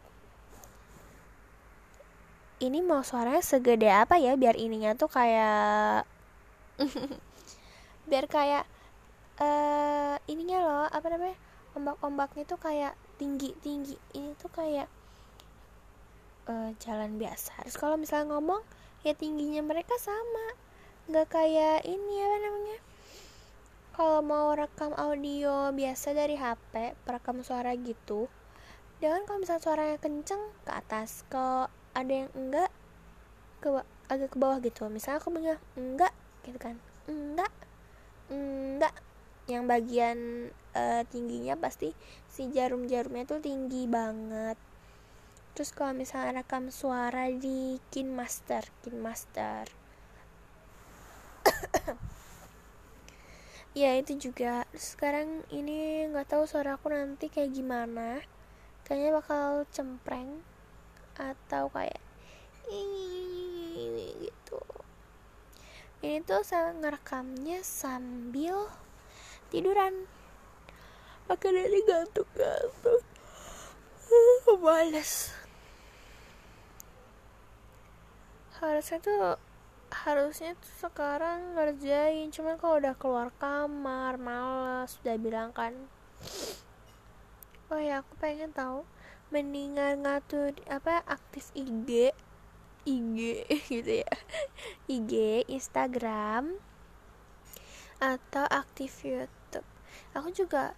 Ini 2.57 2.81
mau 2.81 3.05
suaranya 3.05 3.45
segede 3.45 3.93
apa 3.93 4.17
ya? 4.17 4.33
Biar 4.33 4.57
ininya 4.57 4.97
tuh 4.97 5.13
kayak 5.13 6.09
biar 8.07 8.25
kayak 8.31 8.63
uh, 9.43 10.15
ininya 10.25 10.57
loh 10.63 10.87
apa 10.87 11.07
namanya 11.11 11.37
ombak-ombaknya 11.77 12.43
tuh 12.47 12.59
kayak 12.59 12.97
tinggi 13.21 13.53
tinggi. 13.61 13.95
Ini 14.15 14.33
tuh 14.39 14.49
kayak 14.49 14.89
uh, 16.49 16.71
jalan 16.81 17.19
biasa. 17.21 17.67
Terus 17.67 17.77
kalau 17.77 17.99
misalnya 17.99 18.33
ngomong 18.33 18.63
ya 19.05 19.13
tingginya 19.13 19.61
mereka 19.61 19.93
sama. 20.01 20.57
Nggak 21.07 21.27
kayak 21.31 21.87
ini 21.87 22.13
apa 22.23 22.37
namanya 22.43 22.79
kalau 23.97 24.21
mau 24.21 24.53
rekam 24.53 24.93
audio 24.93 25.73
biasa 25.73 26.13
dari 26.13 26.37
HP 26.37 26.93
perekam 27.01 27.41
suara 27.41 27.73
gitu 27.73 28.29
jangan 28.97 29.21
kalau 29.29 29.39
misalnya 29.41 29.63
suaranya 29.63 29.97
kenceng 30.01 30.41
ke 30.65 30.71
atas. 30.73 31.21
Kalau 31.29 31.69
ada 31.93 32.13
yang 32.13 32.29
enggak 32.33 32.69
ke 33.61 33.69
agak 34.09 34.29
ke 34.33 34.37
bawah 34.37 34.57
gitu. 34.61 34.89
Misalnya 34.89 35.17
aku 35.21 35.29
bilang 35.33 35.61
enggak 35.77 36.13
gitu 36.45 36.57
kan. 36.57 36.75
Enggak 37.05 37.51
enggak 38.27 38.93
yang 39.47 39.63
bagian 39.63 40.51
uh, 40.75 41.03
tingginya 41.07 41.55
pasti 41.55 41.95
si 42.27 42.51
jarum-jarumnya 42.51 43.23
tuh 43.23 43.39
tinggi 43.39 43.87
banget. 43.87 44.59
Terus 45.55 45.73
kalau 45.73 45.95
misalnya 45.97 46.43
rekam 46.43 46.69
suara 46.69 47.31
di 47.33 47.81
KinMaster 47.89 48.61
KinMaster 48.85 49.65
ya 53.81 53.95
itu 53.97 54.29
juga. 54.29 54.67
Sekarang 54.75 55.47
ini 55.49 56.05
nggak 56.11 56.27
tahu 56.35 56.43
suara 56.45 56.75
aku 56.75 56.91
nanti 56.91 57.31
kayak 57.31 57.55
gimana. 57.55 58.21
Kayaknya 58.83 59.11
bakal 59.19 59.47
cempreng 59.71 60.43
atau 61.17 61.67
kayak 61.73 61.99
ini 62.69 64.13
gitu 64.21 64.61
ini 66.05 66.21
tuh 66.21 66.45
saya 66.45 66.73
ngerekamnya 66.77 67.61
sambil 67.65 68.69
tiduran. 69.49 70.05
Pakai 71.27 71.51
dari 71.51 71.79
gantung-gantung 71.83 73.03
males. 74.63 75.35
Harusnya 78.57 78.97
tuh 79.03 79.19
harusnya 79.91 80.55
tuh 80.57 80.73
sekarang 80.87 81.55
ngerjain. 81.57 82.29
Cuman 82.33 82.57
kalau 82.57 82.79
udah 82.79 82.95
keluar 82.95 83.29
kamar 83.37 84.17
malas 84.17 84.97
sudah 84.97 85.15
bilang 85.19 85.51
kan 85.51 85.75
oh 87.67 87.79
ya 87.83 87.99
aku 87.99 88.15
pengen 88.23 88.55
tahu 88.55 88.87
mendingan 89.27 89.99
ngatur 89.99 90.55
apa 90.71 91.03
aktif 91.03 91.51
IG 91.51 92.15
IG 92.87 93.43
gitu 93.75 93.91
ya. 94.07 94.11
IG 94.87 95.43
Instagram 95.51 96.55
atau 97.99 98.45
aktif 98.47 99.03
YouTube. 99.03 99.67
Aku 100.15 100.31
juga 100.31 100.71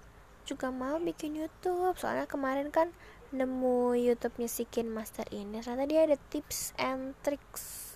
juga 0.49 0.73
mau 0.73 0.97
bikin 0.97 1.37
YouTube. 1.37 1.93
Soalnya 2.01 2.25
kemarin 2.25 2.73
kan 2.73 2.89
nemu 3.29 3.93
YouTube-nya 3.93 4.49
si 4.49 4.65
Kin 4.65 4.89
Master 4.89 5.29
ini. 5.29 5.61
Ternyata 5.61 5.85
dia 5.85 6.01
ada 6.09 6.17
tips 6.33 6.73
and 6.81 7.13
tricks. 7.21 7.95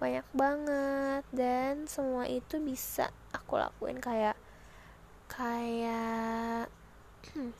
Banyak 0.00 0.24
banget. 0.32 1.24
Dan 1.28 1.84
semua 1.84 2.24
itu 2.24 2.56
bisa 2.64 3.12
aku 3.36 3.60
lakuin. 3.60 4.00
Kayak 4.00 4.40
kayak 5.28 6.72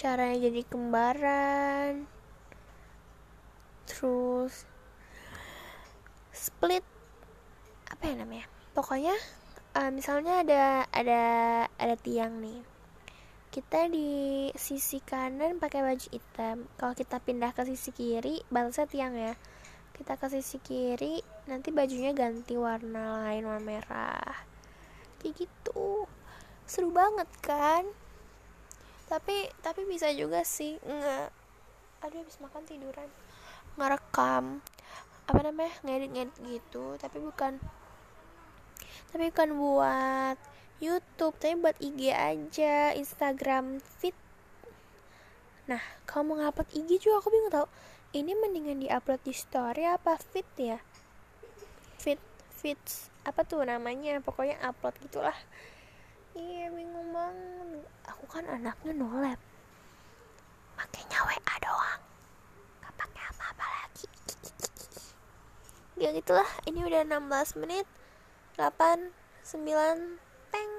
caranya 0.00 0.38
jadi 0.48 0.62
kembaran. 0.64 2.08
Terus 3.84 4.64
split 6.38 6.86
apa 7.90 8.02
ya 8.06 8.14
namanya? 8.14 8.46
Pokoknya 8.70 9.16
uh, 9.74 9.90
misalnya 9.90 10.46
ada 10.46 10.86
ada 10.94 11.22
ada 11.74 11.94
tiang 11.98 12.38
nih. 12.38 12.62
Kita 13.50 13.90
di 13.90 14.46
sisi 14.54 15.02
kanan 15.02 15.58
pakai 15.58 15.82
baju 15.82 16.08
hitam. 16.14 16.70
Kalau 16.78 16.94
kita 16.94 17.18
pindah 17.18 17.50
ke 17.50 17.66
sisi 17.66 17.90
kiri 17.90 18.46
balasnya 18.54 18.86
tiang 18.86 19.18
ya. 19.18 19.34
Kita 19.98 20.14
ke 20.14 20.30
sisi 20.30 20.62
kiri 20.62 21.18
nanti 21.50 21.74
bajunya 21.74 22.14
ganti 22.14 22.54
warna 22.54 23.26
lain 23.26 23.42
warna 23.42 23.64
merah. 23.64 24.36
Kayak 25.18 25.42
gitu. 25.42 26.06
Seru 26.68 26.94
banget 26.94 27.26
kan? 27.42 27.82
Tapi 29.10 29.50
tapi 29.64 29.88
bisa 29.88 30.12
juga 30.14 30.46
sih 30.46 30.78
nggak 30.84 31.26
aduh 32.06 32.22
habis 32.22 32.38
makan 32.38 32.62
tiduran. 32.62 33.10
Ngerekam 33.74 34.62
apa 35.28 35.40
namanya 35.44 35.76
ngedit 35.84 36.10
ngedit 36.10 36.36
gitu. 36.48 36.96
Tapi 36.96 37.20
bukan 37.20 37.60
tapi 39.12 39.28
bukan 39.32 39.50
buat 39.56 40.38
YouTube 40.80 41.36
tapi 41.36 41.54
buat 41.60 41.76
IG 41.78 42.10
aja 42.10 42.96
Instagram 42.96 43.84
feed. 44.00 44.16
Nah 45.68 45.80
kalau 46.08 46.32
mau 46.32 46.36
ngupload 46.40 46.72
IG 46.72 47.04
juga 47.04 47.20
aku 47.20 47.28
bingung 47.28 47.52
tau. 47.52 47.68
Ini 48.08 48.32
mendingan 48.32 48.80
diupload 48.80 49.20
di 49.20 49.36
story 49.36 49.84
apa 49.84 50.16
feed 50.16 50.48
ya? 50.56 50.78
Feed 52.00 52.20
feeds 52.56 53.12
apa 53.28 53.44
tuh 53.44 53.68
namanya? 53.68 54.16
Pokoknya 54.24 54.56
upload 54.64 54.96
gitulah. 55.04 55.36
Iya 56.32 56.72
bingung 56.72 57.12
banget. 57.12 57.84
Aku 58.08 58.24
kan 58.24 58.48
anaknya 58.48 58.96
nolep 58.96 59.40
makanya 60.78 61.18
WA 61.26 61.54
doang 61.58 62.00
gak 62.78 62.94
pakai 62.94 63.22
apa-apa 63.34 63.66
lagi 63.66 64.06
ya 65.98 66.14
gitulah 66.14 66.46
ini 66.70 66.86
udah 66.86 67.02
16 67.02 67.58
menit. 67.58 67.86
8 68.54 69.10
9 69.42 70.18
teng 70.54 70.70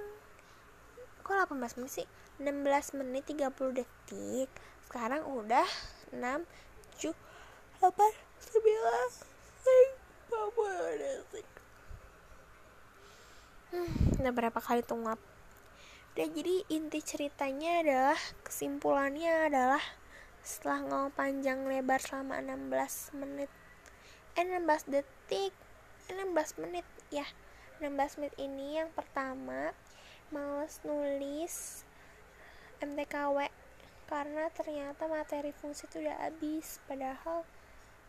kok 1.23 1.35
18 1.35 1.79
menit 1.79 1.91
sih? 1.91 2.07
16 2.39 2.99
menit 3.03 3.23
30 3.27 3.51
detik. 3.75 4.49
Sekarang 4.87 5.27
udah 5.27 5.67
6 6.15 6.23
7 7.03 7.11
8 7.83 7.91
9 7.91 7.91
10 10.31 11.03
detik. 11.03 11.47
Hmm, 13.75 13.91
udah 14.23 14.33
berapa 14.33 14.59
kali 14.63 14.81
tuh 14.87 15.03
ngap? 15.03 15.19
Dan 16.15 16.31
jadi 16.31 16.63
inti 16.71 16.99
ceritanya 17.03 17.83
adalah 17.83 18.19
kesimpulannya 18.47 19.51
adalah 19.51 19.83
setelah 20.39 20.79
ngomong 20.87 21.11
panjang 21.13 21.67
lebar 21.67 21.99
selama 21.99 22.39
16 22.39 23.19
menit 23.19 23.51
eh 24.37 24.45
16 24.45 24.93
detik. 24.93 25.53
16 26.09 26.61
menit. 26.61 26.85
Ya 27.13 27.25
16 27.79 28.19
menit 28.19 28.35
ini 28.35 28.75
yang 28.75 28.91
pertama 28.91 29.71
males 30.35 30.83
nulis 30.83 31.87
MTKW 32.83 33.47
karena 34.11 34.51
ternyata 34.51 35.07
materi 35.07 35.55
fungsi 35.55 35.87
itu 35.87 36.03
udah 36.03 36.27
habis 36.27 36.83
padahal 36.91 37.47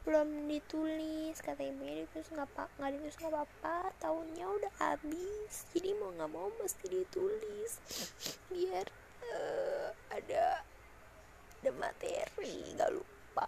belum 0.02 0.50
ditulis. 0.50 1.38
Kata 1.38 1.62
ibunya 1.62 2.02
ditulis 2.02 2.35
nggak 2.35 2.50
apa 2.50 2.64
nggak 2.83 2.90
ditulis 2.98 3.16
nggak 3.20 3.33
apa-apa 3.37 3.76
tahunnya 4.02 4.46
udah 4.48 4.72
habis. 4.83 5.70
Jadi 5.70 5.90
mau 6.02 6.11
nggak 6.18 6.30
mau 6.35 6.48
mesti 6.59 6.87
ditulis. 6.90 7.72
Biar 8.50 8.87
uh, 9.22 9.88
ada 10.11 10.66
ada 11.62 11.70
materi 11.78 12.74
nggak 12.74 12.90
lupa. 12.90 13.46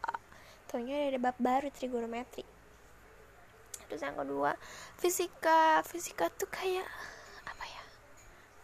Tahunnya 0.70 1.10
ada 1.10 1.18
bab 1.18 1.36
baru 1.42 1.66
trigonometri 1.74 2.51
terus 3.92 4.08
yang 4.08 4.16
kedua 4.16 4.56
fisika. 4.96 5.84
Fisika 5.84 6.32
tuh 6.32 6.48
kayak 6.48 6.88
apa 7.44 7.64
ya? 7.68 7.84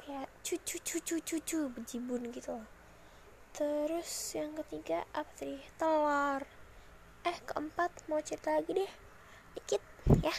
Kayak 0.00 0.28
cucu 0.40 0.80
cucu 0.80 1.20
cucu 1.20 1.68
bejibun 1.68 2.32
gitu 2.32 2.56
loh. 2.56 2.64
Terus 3.52 4.08
yang 4.32 4.56
ketiga 4.64 5.04
apa 5.12 5.28
tadi? 5.36 5.60
Telur. 5.76 6.48
Eh 7.28 7.36
keempat 7.44 8.08
mau 8.08 8.24
cerita 8.24 8.56
lagi 8.56 8.72
deh. 8.72 8.92
Dikit 9.52 9.84
ya. 10.24 10.32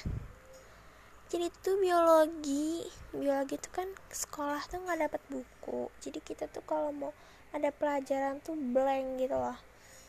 Jadi 1.29 1.53
tuh 1.61 1.77
biologi 1.77 2.81
biologi 3.13 3.61
itu 3.61 3.69
kan 3.69 3.93
sekolah 4.09 4.65
tuh 4.65 4.81
nggak 4.81 5.05
dapat 5.05 5.21
buku. 5.29 5.93
Jadi 6.01 6.17
kita 6.25 6.49
tuh 6.49 6.65
kalau 6.65 6.89
mau 6.89 7.13
ada 7.53 7.69
pelajaran 7.69 8.41
tuh 8.41 8.57
blank 8.57 9.21
gitu 9.21 9.37
loh. 9.37 9.57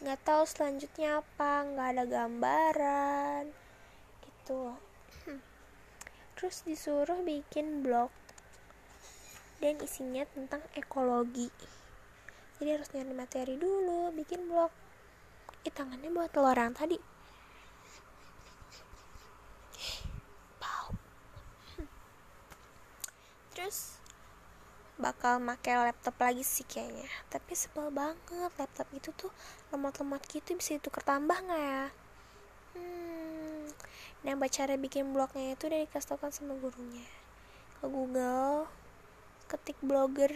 Nggak 0.00 0.24
tahu 0.24 0.48
selanjutnya 0.48 1.20
apa 1.20 1.68
nggak 1.68 1.88
ada 1.92 2.04
gambaran 2.08 3.59
gitu 4.50 4.66
loh 4.66 4.78
terus 6.34 6.66
disuruh 6.66 7.22
bikin 7.22 7.86
blog 7.86 8.10
dan 9.62 9.78
isinya 9.78 10.24
tentang 10.32 10.64
ekologi. 10.72 11.52
Jadi 12.58 12.80
harus 12.80 12.88
nyari 12.96 13.12
materi 13.12 13.54
dulu 13.60 14.08
bikin 14.16 14.48
blog. 14.48 14.72
Ih 15.62 15.70
tangannya 15.70 16.08
buat 16.08 16.32
yang 16.32 16.72
tadi. 16.72 16.96
Bau. 20.56 20.96
Terus 23.52 24.00
bakal 24.96 25.44
pakai 25.44 25.92
laptop 25.92 26.16
lagi 26.24 26.40
sih 26.40 26.64
kayaknya. 26.64 27.04
Tapi 27.28 27.52
sebel 27.52 27.92
banget 27.92 28.48
laptop 28.56 28.88
itu 28.96 29.12
tuh 29.12 29.28
lemot-lemot 29.76 30.24
gitu 30.32 30.56
bisa 30.56 30.80
ditukar 30.80 31.04
tambah 31.04 31.36
nggak 31.36 31.60
ya? 31.60 31.84
Hmm 32.72 33.09
nah 34.20 34.36
buat 34.36 34.52
cara 34.52 34.76
bikin 34.76 35.16
blognya 35.16 35.56
itu 35.56 35.68
udah 35.70 35.80
dikasih 35.84 36.16
sama 36.30 36.54
gurunya. 36.60 37.08
Ke 37.80 37.88
Google 37.88 38.68
ketik 39.50 39.80
blogger 39.82 40.30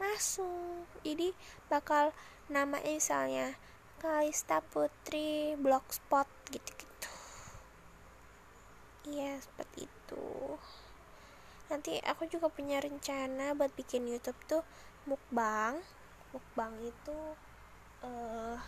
masuk 0.00 0.88
jadi 1.04 1.36
bakal 1.68 2.16
nama 2.50 2.80
misalnya 2.82 3.54
Kalista 4.00 4.60
Putri 4.60 5.56
Blogspot 5.56 6.28
gitu-gitu. 6.52 7.12
Iya 9.08 9.40
seperti 9.40 9.88
itu. 9.88 10.26
Nanti 11.72 11.96
aku 12.04 12.28
juga 12.28 12.52
punya 12.52 12.80
rencana 12.84 13.56
buat 13.56 13.72
bikin 13.72 14.04
YouTube 14.08 14.36
tuh 14.44 14.62
mukbang. 15.08 15.80
Mukbang 16.36 16.74
itu 16.84 17.18
uh, 18.04 18.60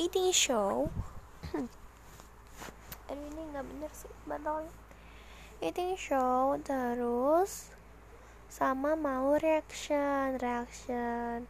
eating 0.00 0.34
show 0.34 0.90
aduh 3.08 3.26
ini 3.32 3.42
nggak 3.52 3.64
bener 3.64 3.92
sih 3.96 4.12
batal 4.28 4.68
eating 5.58 5.98
show 5.98 6.54
terus 6.62 7.74
sama 8.48 8.96
mau 8.96 9.36
reaction 9.36 10.40
reaction 10.40 11.44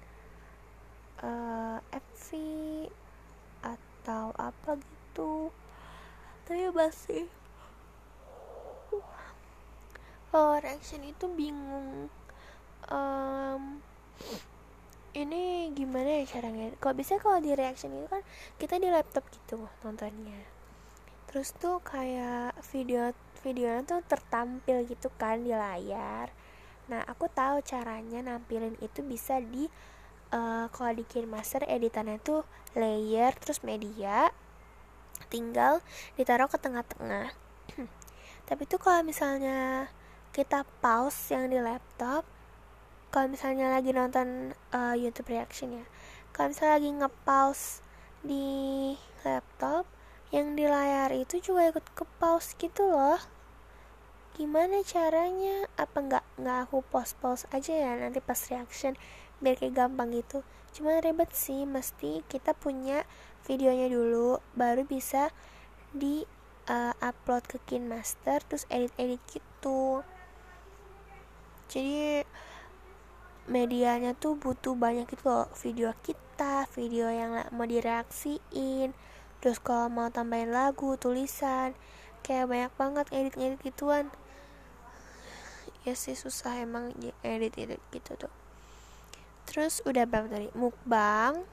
uh, 1.23 1.79
FV 1.95 2.29
atau 3.63 4.35
apa 4.35 4.79
gitu. 4.83 5.55
Tapi 6.47 6.73
masih 6.75 7.27
kalau 10.29 10.61
reaction 10.61 11.05
itu 11.05 11.25
bingung 11.33 12.13
um, 12.89 13.81
ini 15.17 15.73
gimana 15.73 16.25
ya 16.25 16.25
caranya? 16.39 16.73
Kalau 16.83 16.95
bisa 16.97 17.17
kalau 17.21 17.39
di 17.41 17.53
reaction 17.55 17.95
itu 17.95 18.09
kan 18.09 18.23
kita 18.57 18.81
di 18.81 18.89
laptop 18.89 19.25
gitu 19.31 19.69
nontonnya 19.85 20.58
terus 21.29 21.53
tuh 21.57 21.79
kayak 21.85 22.57
video 22.73 23.13
videonya 23.45 23.85
tuh 23.85 24.01
tertampil 24.05 24.83
gitu 24.89 25.13
kan 25.21 25.45
di 25.45 25.53
layar. 25.53 26.33
Nah 26.89 27.05
aku 27.05 27.29
tahu 27.31 27.61
caranya 27.63 28.25
nampilin 28.25 28.75
itu 28.81 29.05
bisa 29.05 29.39
di 29.39 29.69
uh, 30.33 30.67
kalau 30.73 30.93
di 30.97 31.05
master 31.29 31.69
editannya 31.69 32.19
tuh 32.25 32.43
layer 32.75 33.31
terus 33.37 33.61
media 33.61 34.33
tinggal 35.29 35.85
ditaruh 36.17 36.49
ke 36.49 36.57
tengah-tengah. 36.57 37.31
Tapi 38.49 38.63
tuh 38.65 38.81
kalau 38.81 39.05
misalnya 39.05 39.93
kita 40.33 40.65
pause 40.81 41.35
yang 41.35 41.53
di 41.53 41.61
laptop 41.61 42.25
kalau 43.09 43.29
misalnya 43.33 43.73
lagi 43.73 43.91
nonton 43.97 44.53
uh, 44.73 44.93
YouTube 44.93 45.33
reaction 45.33 45.81
ya 45.81 45.85
kalau 46.37 46.53
misalnya 46.53 46.73
lagi 46.77 46.91
nge-pause 46.93 47.67
di 48.23 48.47
laptop 49.25 49.89
yang 50.29 50.53
di 50.53 50.69
layar 50.69 51.09
itu 51.17 51.41
juga 51.41 51.73
ikut 51.73 51.87
ke 51.97 52.05
pause 52.21 52.53
gitu 52.61 52.85
loh. 52.85 53.21
Gimana 54.37 54.85
caranya? 54.85 55.67
Apa 55.81 55.99
nggak 56.05 56.25
nggak 56.39 56.59
aku 56.69 56.85
post 56.85 57.17
post 57.19 57.49
aja 57.51 57.73
ya 57.73 57.97
nanti 57.97 58.21
pas 58.21 58.39
reaction? 58.53 58.95
Biar 59.41 59.57
kayak 59.57 59.75
gampang 59.75 60.13
gitu. 60.13 60.45
Cuma 60.77 61.01
ribet 61.01 61.33
sih 61.33 61.65
mesti 61.65 62.23
kita 62.29 62.53
punya 62.53 63.09
videonya 63.49 63.89
dulu 63.89 64.39
baru 64.53 64.85
bisa 64.85 65.33
di 65.97 66.29
uh, 66.69 66.93
upload 67.01 67.49
ke 67.49 67.57
KinMaster 67.65 68.45
terus 68.45 68.69
edit 68.69 68.93
edit 69.01 69.19
gitu. 69.33 70.05
Jadi 71.73 72.23
medianya 73.49 74.13
tuh 74.13 74.37
butuh 74.37 74.77
banyak 74.77 75.09
gitu 75.09 75.25
loh. 75.25 75.49
Video 75.57 75.97
kita 76.05 76.69
video 76.77 77.09
yang 77.09 77.49
mau 77.57 77.65
direaksiin 77.65 78.93
terus 79.39 79.63
kalau 79.63 79.87
mau 79.87 80.11
tambahin 80.11 80.51
lagu 80.51 80.99
tulisan 80.99 81.77
kayak 82.27 82.51
banyak 82.51 82.73
banget 82.75 83.07
edit-edit 83.15 83.61
gituan. 83.63 84.11
Ya 85.87 85.95
sih 85.95 86.19
susah 86.19 86.59
emang 86.61 86.93
edit-edit 87.23 87.81
gitu 87.95 88.19
tuh. 88.19 88.33
Terus 89.49 89.81
udah 89.89 90.05
berapa 90.05 90.29
tadi? 90.29 90.53
Mukbang 90.53 91.47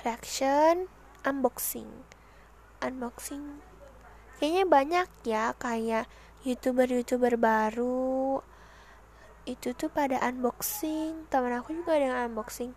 reaction 0.00 0.88
unboxing. 1.28 1.90
Unboxing. 2.80 3.60
Kayaknya 4.40 4.64
banyak 4.64 5.08
ya 5.28 5.52
kayak 5.60 6.08
youtuber-youtuber 6.48 7.36
baru. 7.36 8.40
Itu 9.44 9.76
tuh 9.76 9.92
pada 9.92 10.16
unboxing. 10.24 11.28
Teman 11.28 11.52
aku 11.52 11.76
juga 11.76 12.00
ada 12.00 12.04
yang 12.08 12.18
unboxing. 12.32 12.72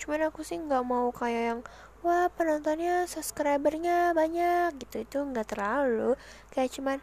Cuman 0.00 0.32
aku 0.32 0.40
sih 0.40 0.56
nggak 0.56 0.80
mau 0.88 1.12
kayak 1.12 1.42
yang 1.44 1.60
wah 2.00 2.26
penontonnya 2.32 3.04
subscribernya 3.04 4.16
banyak 4.16 4.76
gitu. 4.80 5.04
Itu 5.04 5.18
nggak 5.24 5.56
terlalu 5.56 6.16
kayak 6.52 6.72
cuman 6.76 6.98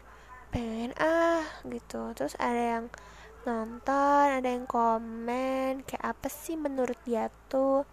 pengen 0.50 0.92
ah 0.98 1.46
gitu. 1.66 2.12
Terus 2.16 2.34
ada 2.40 2.78
yang 2.78 2.86
nonton 3.46 4.26
ada 4.42 4.48
yang 4.48 4.66
komen 4.66 5.86
kayak 5.86 6.04
apa 6.04 6.28
sih 6.28 6.58
menurut 6.58 6.98
dia 7.06 7.30
tuh? 7.46 7.86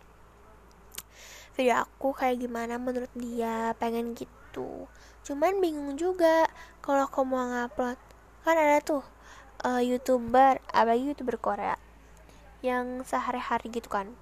Video 1.55 1.87
aku 1.87 2.11
kayak 2.11 2.41
gimana 2.41 2.75
menurut 2.81 3.11
dia? 3.15 3.71
Pengen 3.79 4.17
gitu. 4.17 4.89
Cuman 5.25 5.61
bingung 5.63 5.95
juga 5.95 6.49
kalau 6.83 7.07
aku 7.07 7.25
mau 7.25 7.45
ngupload 7.45 7.97
kan 8.45 8.57
ada 8.61 8.77
tuh 8.85 9.01
uh, 9.65 9.81
youtuber 9.81 10.61
apalagi 10.69 11.09
youtuber 11.09 11.41
Korea 11.41 11.73
yang 12.61 13.01
sehari-hari 13.01 13.73
gitu 13.73 13.89
kan 13.89 14.13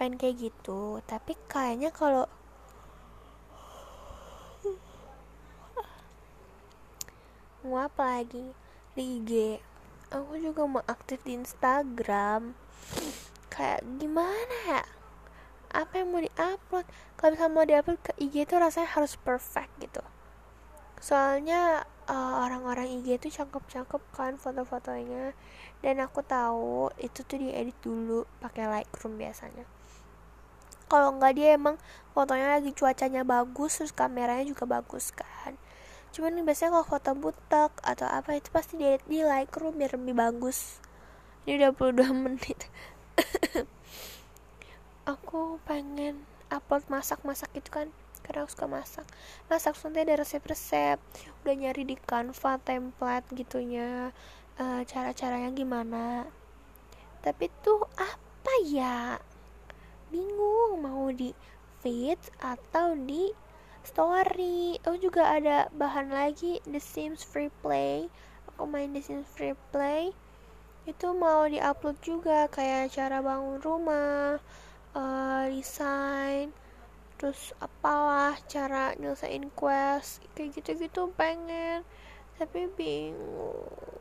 pengen 0.00 0.16
kayak 0.20 0.50
gitu. 0.50 0.98
Tapi 1.04 1.36
kayaknya 1.46 1.92
kalau 1.94 2.26
mau 7.64 7.84
apa 7.84 8.20
lagi? 8.20 8.56
Di 8.96 9.22
IG 9.22 9.60
aku 10.10 10.42
juga 10.42 10.66
mau 10.66 10.82
aktif 10.90 11.22
di 11.22 11.38
Instagram. 11.38 12.58
Kayak 13.50 13.86
gimana 13.98 14.56
ya? 14.66 14.82
Apa 15.70 16.02
yang 16.02 16.10
mau 16.10 16.22
diupload? 16.22 16.86
Kalau 17.14 17.30
misalnya 17.34 17.54
mau 17.54 17.64
diupload 17.66 17.98
ke 18.02 18.12
IG 18.18 18.34
itu 18.50 18.54
rasanya 18.58 18.90
harus 18.90 19.14
perfect 19.14 19.70
gitu. 19.78 20.02
Soalnya 20.98 21.86
uh, 22.10 22.44
orang-orang 22.44 23.00
IG 23.00 23.22
itu 23.22 23.28
cakep-cakep 23.40 24.02
kan 24.12 24.34
foto-fotonya 24.36 25.32
dan 25.80 25.96
aku 26.04 26.20
tahu 26.20 26.92
itu 27.00 27.24
tuh 27.24 27.40
diedit 27.40 27.76
dulu 27.80 28.28
pakai 28.44 28.68
Lightroom 28.68 29.16
biasanya. 29.16 29.64
Kalau 30.90 31.16
nggak 31.16 31.32
dia 31.38 31.56
emang 31.56 31.80
fotonya 32.12 32.58
lagi 32.58 32.74
cuacanya 32.74 33.22
bagus 33.24 33.80
terus 33.80 33.92
kameranya 33.94 34.44
juga 34.44 34.68
bagus 34.68 35.14
kan. 35.14 35.56
Cuman 36.10 36.42
biasanya 36.42 36.76
kalau 36.76 36.86
foto 36.86 37.10
butek 37.16 37.72
atau 37.80 38.06
apa 38.10 38.36
itu 38.36 38.50
pasti 38.52 38.76
diedit 38.76 39.06
di 39.06 39.22
Lightroom 39.24 39.78
biar 39.78 39.96
lebih 39.96 40.18
bagus. 40.18 40.82
Ini 41.46 41.62
udah 41.64 41.70
22 41.72 42.12
menit. 42.28 42.68
Aku 45.08 45.56
pengen 45.64 46.28
upload 46.52 46.84
masak-masak 46.90 47.48
gitu 47.56 47.70
kan 47.70 47.88
karena 48.26 48.44
aku 48.44 48.52
suka 48.52 48.66
masak. 48.68 49.06
Masak 49.48 49.74
nanti 49.86 49.98
ada 50.04 50.14
resep-resep. 50.20 50.98
Udah 51.42 51.54
nyari 51.56 51.82
di 51.88 51.96
Canva 51.96 52.60
template 52.60 53.26
gitunya 53.32 54.12
uh, 54.60 54.84
cara-caranya 54.84 55.50
gimana? 55.56 56.28
Tapi 57.24 57.48
tuh 57.64 57.88
apa 57.96 58.52
ya? 58.68 59.16
Bingung 60.12 60.84
mau 60.84 61.08
di 61.08 61.32
feed 61.80 62.20
atau 62.44 62.92
di 62.92 63.32
story. 63.80 64.76
Aku 64.84 65.00
juga 65.00 65.32
ada 65.32 65.72
bahan 65.72 66.12
lagi 66.12 66.60
The 66.68 66.78
Sims 66.78 67.24
Free 67.24 67.52
Play. 67.64 68.12
Aku 68.52 68.68
main 68.68 68.92
The 68.92 69.00
Sims 69.00 69.28
Free 69.32 69.56
Play. 69.72 70.12
Itu 70.84 71.16
mau 71.16 71.48
diupload 71.48 71.96
juga 72.04 72.44
kayak 72.52 72.92
cara 72.92 73.24
bangun 73.24 73.60
rumah 73.64 74.40
uh, 74.92 75.44
desain 75.48 76.52
terus 77.20 77.52
apalah 77.60 78.32
cara 78.48 78.96
nyelesain 78.96 79.52
quest 79.52 80.24
kayak 80.32 80.56
gitu-gitu 80.56 81.12
pengen. 81.20 81.84
Tapi 82.40 82.72
bingung 82.72 83.99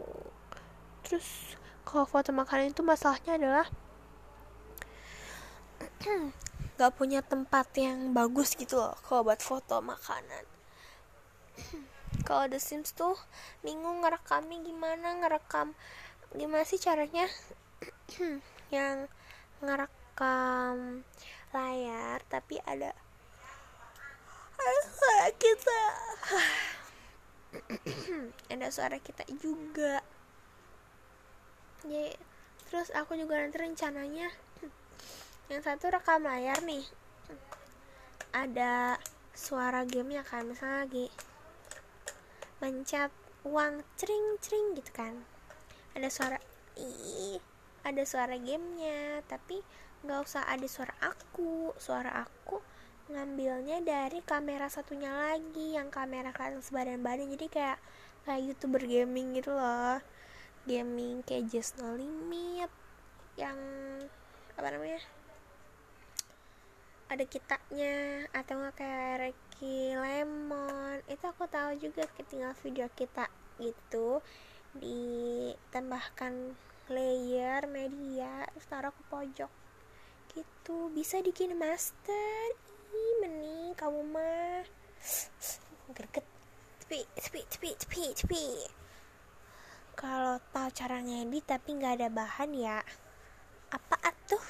terus 1.05 1.55
kalau 1.87 2.05
foto 2.05 2.29
makanan 2.35 2.71
itu 2.71 2.81
masalahnya 2.85 3.39
adalah 3.39 3.67
gak 6.79 6.95
punya 6.95 7.19
tempat 7.19 7.71
yang 7.75 8.15
bagus 8.15 8.55
gitu 8.55 8.79
loh 8.79 8.95
kalau 9.03 9.27
buat 9.27 9.43
foto 9.43 9.83
makanan. 9.83 10.43
Kalau 12.27 12.51
The 12.51 12.59
Sims 12.59 12.91
tuh 12.93 13.15
bingung 13.63 14.03
ngerekamnya 14.03 14.59
gimana 14.63 15.17
ngerekam 15.23 15.73
gimana 16.35 16.63
sih 16.67 16.77
caranya? 16.77 17.25
Yang 18.75 19.09
ngerekam 19.63 21.03
layar 21.51 22.19
tapi 22.29 22.61
ada 22.63 22.93
suara 24.93 25.29
kita. 25.35 25.81
Ada 28.51 28.67
suara 28.69 28.97
kita 29.01 29.25
juga 29.41 30.05
ya 31.87 32.11
terus 32.67 32.91
aku 32.91 33.15
juga 33.15 33.39
nanti 33.39 33.57
rencananya 33.57 34.27
yang 35.49 35.61
satu 35.65 35.89
rekam 35.89 36.21
layar 36.27 36.61
nih. 36.61 36.85
Ada 38.29 39.01
suara 39.33 39.81
gamenya 39.87 40.21
kan 40.21 40.45
misalnya 40.45 40.85
lagi 40.85 41.07
mencet 42.61 43.09
uang 43.47 43.81
cering 43.97 44.37
cering 44.43 44.77
gitu 44.77 44.91
kan. 44.93 45.15
Ada 45.97 46.09
suara 46.13 46.37
ih 46.77 47.41
ada 47.81 48.03
suara 48.05 48.35
gamenya 48.37 49.25
tapi 49.25 49.63
nggak 50.05 50.19
usah 50.21 50.45
ada 50.45 50.67
suara 50.69 50.93
aku. 51.01 51.73
Suara 51.81 52.21
aku 52.21 52.61
ngambilnya 53.09 53.81
dari 53.81 54.21
kamera 54.21 54.69
satunya 54.69 55.09
lagi 55.09 55.73
yang 55.73 55.89
kamera 55.89 56.29
kelihatan 56.29 56.61
sebadan-badan 56.61 57.33
jadi 57.33 57.45
kayak 57.49 57.79
kayak 58.29 58.41
youtuber 58.45 58.85
gaming 58.85 59.33
gitu 59.33 59.49
loh 59.49 59.97
gaming 60.69 61.25
kayak 61.25 61.49
just 61.49 61.81
no 61.81 61.97
limit 61.97 62.69
yang 63.41 63.57
apa 64.53 64.69
namanya 64.69 65.01
ada 67.09 67.25
kitanya 67.25 68.29
atau 68.37 68.61
nggak 68.61 68.77
kayak 68.77 69.33
Ricky 69.33 69.97
Lemon 69.97 71.01
itu 71.09 71.25
aku 71.25 71.49
tahu 71.49 71.73
juga 71.81 72.05
tinggal 72.29 72.53
video 72.61 72.85
kita 72.93 73.25
gitu 73.57 74.21
ditambahkan 74.77 76.53
layer 76.93 77.65
media 77.65 78.45
terus 78.53 78.69
taruh 78.69 78.93
ke 78.93 79.03
pojok 79.09 79.49
gitu. 80.37 80.93
Bisa 80.93 81.21
bikin 81.25 81.57
master? 81.57 82.45
Ih, 82.93 83.13
meni 83.21 83.73
kamu 83.73 84.01
mah. 84.13 84.61
Greget. 85.95 86.25
Tepi 86.85 87.05
tepi 87.17 87.41
tepi 87.45 87.69
tepi 87.77 88.03
tepi 88.17 88.45
kalau 89.99 90.39
tahu 90.55 90.71
cara 90.71 91.03
ngedit 91.03 91.43
tapi 91.43 91.75
nggak 91.75 91.99
ada 91.99 92.07
bahan 92.07 92.55
ya 92.55 92.79
apa 93.67 93.95
atuh 93.99 94.45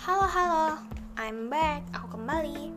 halo 0.00 0.24
halo. 0.24 0.68
I'm 1.20 1.52
back. 1.52 1.84
Aku 1.92 2.16
kembali. 2.16 2.72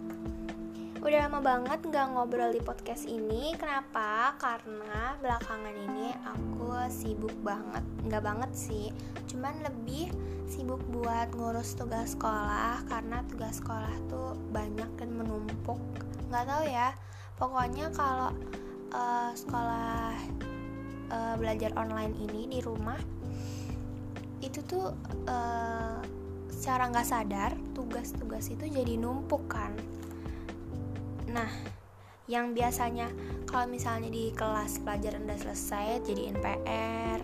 Udah 1.00 1.32
lama 1.32 1.40
banget 1.40 1.80
gak 1.88 2.12
ngobrol 2.12 2.52
di 2.52 2.60
podcast 2.60 3.08
ini. 3.08 3.56
Kenapa? 3.56 4.36
Karena 4.36 5.16
belakangan 5.24 5.72
ini 5.72 6.12
aku 6.28 6.76
sibuk 6.92 7.32
banget. 7.40 7.88
Gak 8.12 8.20
banget 8.20 8.52
sih. 8.52 8.92
Cuman 9.32 9.64
lebih 9.64 10.12
sibuk 10.44 10.84
buat 10.92 11.32
ngurus 11.34 11.74
tugas 11.80 12.14
sekolah 12.14 12.84
Karena 12.92 13.24
tugas 13.32 13.58
sekolah 13.64 13.96
tuh 14.12 14.36
banyak 14.52 14.92
dan 15.00 15.10
menumpuk 15.16 15.80
Gak 16.34 16.50
tau 16.50 16.66
ya. 16.66 16.90
Pokoknya 17.38 17.94
kalau 17.94 18.34
uh, 18.90 19.30
sekolah 19.38 20.18
uh, 21.14 21.36
belajar 21.38 21.70
online 21.78 22.18
ini 22.18 22.50
di 22.50 22.60
rumah 22.62 22.98
Itu 24.42 24.66
tuh 24.66 24.98
uh, 25.30 26.02
secara 26.50 26.90
nggak 26.90 27.08
sadar 27.08 27.52
tugas-tugas 27.78 28.50
itu 28.50 28.66
jadi 28.66 28.98
numpuk 28.98 29.46
kan. 29.46 29.78
Nah 31.30 31.52
yang 32.26 32.56
biasanya 32.56 33.12
kalau 33.46 33.68
misalnya 33.68 34.08
di 34.08 34.32
kelas 34.32 34.80
pelajaran 34.80 35.28
udah 35.28 35.40
selesai 35.44 36.08
jadiin 36.08 36.40
PR 36.40 37.20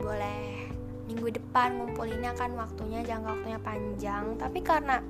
boleh 0.00 0.68
minggu 1.04 1.28
depan 1.36 1.76
ngumpulinnya 1.76 2.32
kan 2.32 2.56
waktunya 2.56 3.04
jangka 3.04 3.36
waktunya 3.36 3.60
panjang. 3.60 4.24
Tapi 4.40 4.58
karena 4.64 5.00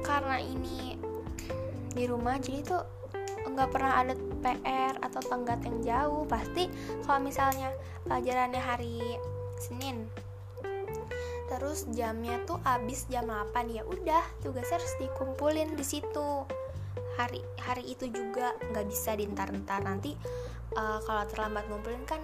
karena 0.00 0.40
ini 0.40 0.96
di 1.94 2.04
rumah 2.10 2.36
jadi 2.42 2.60
tuh 2.66 2.82
nggak 3.54 3.70
pernah 3.70 4.02
ada 4.02 4.14
PR 4.42 4.98
atau 4.98 5.20
tenggat 5.22 5.62
yang 5.62 5.78
jauh. 5.80 6.22
Pasti 6.26 6.66
kalau 7.06 7.22
misalnya 7.22 7.70
pelajarannya 8.04 8.60
hari 8.60 8.98
Senin 9.62 10.10
terus 11.44 11.86
jamnya 11.92 12.40
tuh 12.48 12.58
habis 12.66 13.06
jam 13.06 13.30
8 13.30 13.54
ya 13.70 13.86
udah 13.86 14.24
tugasnya 14.42 14.80
harus 14.80 14.94
dikumpulin 14.98 15.78
di 15.78 15.84
situ. 15.86 16.42
Hari 17.14 17.40
hari 17.62 17.94
itu 17.94 18.10
juga 18.10 18.58
nggak 18.74 18.86
bisa 18.90 19.14
dintar-ntar 19.14 19.86
nanti 19.86 20.18
uh, 20.74 20.98
kalau 21.06 21.22
terlambat 21.30 21.62
ngumpulin 21.70 22.02
kan 22.10 22.18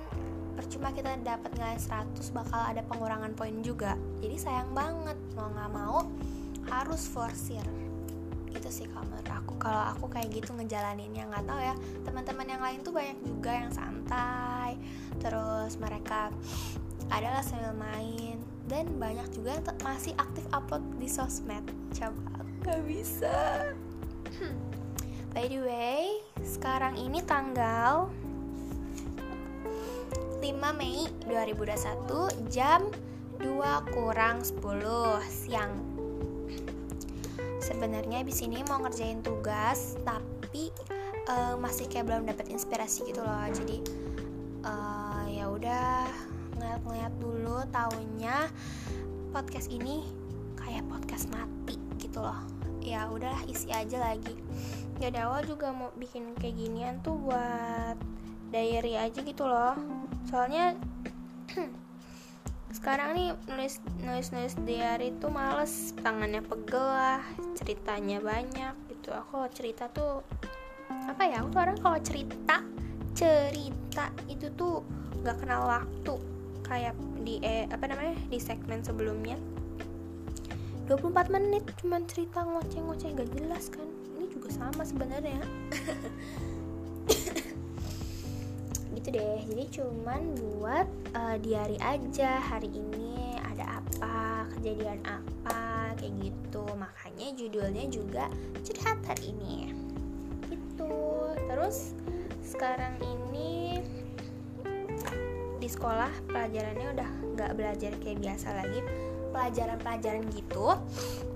percuma 0.58 0.90
kita 0.90 1.14
dapat 1.22 1.52
nilai 1.54 1.78
100 1.78 2.18
bakal 2.34 2.58
ada 2.58 2.82
pengurangan 2.90 3.30
poin 3.38 3.54
juga. 3.62 3.94
Jadi 4.18 4.34
sayang 4.34 4.74
banget 4.74 5.16
mau 5.38 5.46
nggak 5.46 5.70
mau 5.72 5.98
harus 6.66 7.06
forsir 7.06 7.79
itu 8.54 8.68
sih 8.70 8.86
kalau 8.90 9.06
menurut 9.06 9.30
aku. 9.30 9.52
Kalau 9.58 9.82
aku 9.94 10.06
kayak 10.10 10.28
gitu 10.34 10.54
ngejalaninnya 10.54 11.26
nggak 11.30 11.44
tahu 11.46 11.60
ya. 11.62 11.74
Teman-teman 12.02 12.46
yang 12.46 12.62
lain 12.62 12.78
tuh 12.82 12.92
banyak 12.94 13.18
juga 13.22 13.50
yang 13.54 13.70
santai. 13.70 14.78
Terus 15.22 15.78
mereka 15.78 16.34
adalah 17.10 17.42
sambil 17.42 17.74
main. 17.74 18.38
Dan 18.70 18.86
banyak 19.02 19.26
juga 19.34 19.58
yang 19.58 19.66
masih 19.82 20.14
aktif 20.14 20.46
upload 20.54 20.82
di 21.02 21.10
sosmed. 21.10 21.66
Coba 21.90 22.46
gak 22.62 22.86
bisa. 22.86 23.34
By 25.34 25.50
the 25.50 25.62
way, 25.62 26.22
sekarang 26.42 26.94
ini 26.94 27.18
tanggal 27.26 28.06
5 30.38 30.78
Mei 30.78 31.06
2021 31.26 32.50
jam 32.50 32.86
2 33.42 33.94
kurang 33.94 34.46
10 34.46 34.62
siang. 35.26 35.89
Sebenarnya 37.60 38.24
di 38.24 38.32
sini 38.32 38.64
mau 38.66 38.80
ngerjain 38.80 39.20
tugas, 39.20 39.94
tapi 40.02 40.72
uh, 41.28 41.54
masih 41.60 41.86
kayak 41.86 42.08
belum 42.08 42.24
dapat 42.26 42.48
inspirasi 42.48 43.06
gitu 43.06 43.20
loh. 43.20 43.46
Jadi 43.52 43.84
uh, 44.64 45.24
ya 45.28 45.46
udah 45.46 46.08
ngeliat-ngeliat 46.56 47.14
dulu 47.20 47.62
tahunya 47.68 48.48
podcast 49.30 49.68
ini 49.68 50.02
kayak 50.56 50.88
podcast 50.88 51.28
mati 51.28 51.76
gitu 52.00 52.24
loh. 52.24 52.40
Ya 52.80 53.06
udahlah 53.12 53.44
isi 53.44 53.68
aja 53.68 54.00
lagi 54.00 54.32
dari 55.00 55.16
awal 55.16 55.48
juga 55.48 55.72
mau 55.72 55.88
bikin 55.96 56.36
kayak 56.36 56.60
ginian 56.60 57.00
tuh 57.00 57.16
buat 57.16 57.96
diary 58.52 59.00
aja 59.00 59.24
gitu 59.24 59.48
loh 59.48 59.72
soalnya 60.28 60.76
sekarang 62.80 63.12
nih 63.12 63.28
nulis 63.44 63.76
nulis 64.00 64.32
nulis 64.32 64.56
diary 64.64 65.12
tuh 65.20 65.28
males. 65.28 65.92
Tangannya 66.00 66.40
pegel 66.40 66.80
lah 66.80 67.20
ceritanya 67.52 68.24
banyak 68.24 68.72
gitu. 68.88 69.12
Aku 69.12 69.44
cerita 69.52 69.92
tuh 69.92 70.24
apa 70.88 71.28
ya? 71.28 71.44
Aku 71.44 71.52
orang 71.60 71.76
kalau 71.76 72.00
cerita 72.00 72.64
cerita 73.12 74.08
itu 74.32 74.48
tuh 74.56 74.80
nggak 75.20 75.44
kenal 75.44 75.68
waktu. 75.68 76.16
Kayak 76.64 76.96
di 77.20 77.36
eh, 77.44 77.68
apa 77.68 77.84
namanya? 77.84 78.16
Di 78.32 78.40
segmen 78.40 78.80
sebelumnya. 78.80 79.36
24 80.88 81.30
menit 81.30 81.62
cuman 81.78 82.02
cerita 82.10 82.42
ngoceh-ngoceh 82.42 83.14
gak 83.14 83.30
jelas 83.38 83.70
kan? 83.70 83.86
Sama 84.50 84.82
sebenarnya 84.82 85.46
gitu 89.00 89.16
deh. 89.16 89.40
Jadi 89.48 89.64
cuman 89.80 90.20
buat 90.36 90.84
uh, 91.16 91.36
diary 91.40 91.80
aja 91.80 92.36
hari 92.36 92.68
ini 92.68 93.40
ada 93.40 93.80
apa 93.80 94.44
kejadian 94.52 95.00
apa 95.08 95.96
kayak 95.96 96.12
gitu. 96.20 96.60
Makanya 96.76 97.26
judulnya 97.32 97.84
juga 97.88 98.28
curhat 98.60 99.00
hari 99.08 99.32
ini. 99.32 99.72
Itu 100.52 100.92
terus 101.48 101.96
sekarang 102.44 103.00
ini 103.00 103.80
di 105.56 105.68
sekolah 105.68 106.12
pelajarannya 106.28 106.88
udah 106.92 107.10
nggak 107.40 107.52
belajar 107.56 107.96
kayak 108.04 108.20
biasa 108.20 108.52
lagi. 108.52 108.84
Pelajaran-pelajaran 109.30 110.26
gitu 110.34 110.76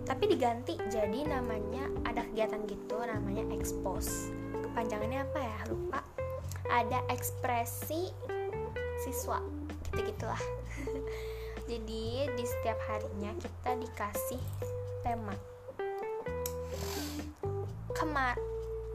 tapi 0.04 0.28
diganti 0.28 0.76
jadi 0.92 1.24
namanya 1.24 1.88
ada 2.04 2.28
kegiatan 2.28 2.60
gitu 2.68 3.00
namanya 3.00 3.48
expose. 3.56 4.28
Kepanjangannya 4.52 5.24
apa 5.24 5.38
ya? 5.40 5.58
Lupa 5.72 6.13
ada 6.68 7.00
ekspresi 7.12 8.12
siswa. 9.04 9.40
Gitu 9.92 10.12
gitulah. 10.12 10.42
Jadi 11.70 12.28
di 12.28 12.44
setiap 12.44 12.78
harinya 12.88 13.32
kita 13.40 13.72
dikasih 13.80 14.42
tema. 15.00 15.36
Kemar 17.94 18.36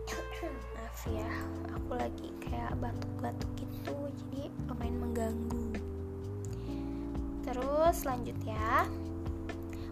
maaf 0.76 1.02
ya 1.10 1.32
aku 1.74 1.98
lagi 1.98 2.30
kayak 2.44 2.78
batuk-batuk 2.78 3.50
gitu 3.58 3.96
jadi 4.14 4.54
lumayan 4.70 4.96
mengganggu. 5.02 5.68
Terus 7.48 7.98
lanjut 8.06 8.38
ya. 8.46 8.86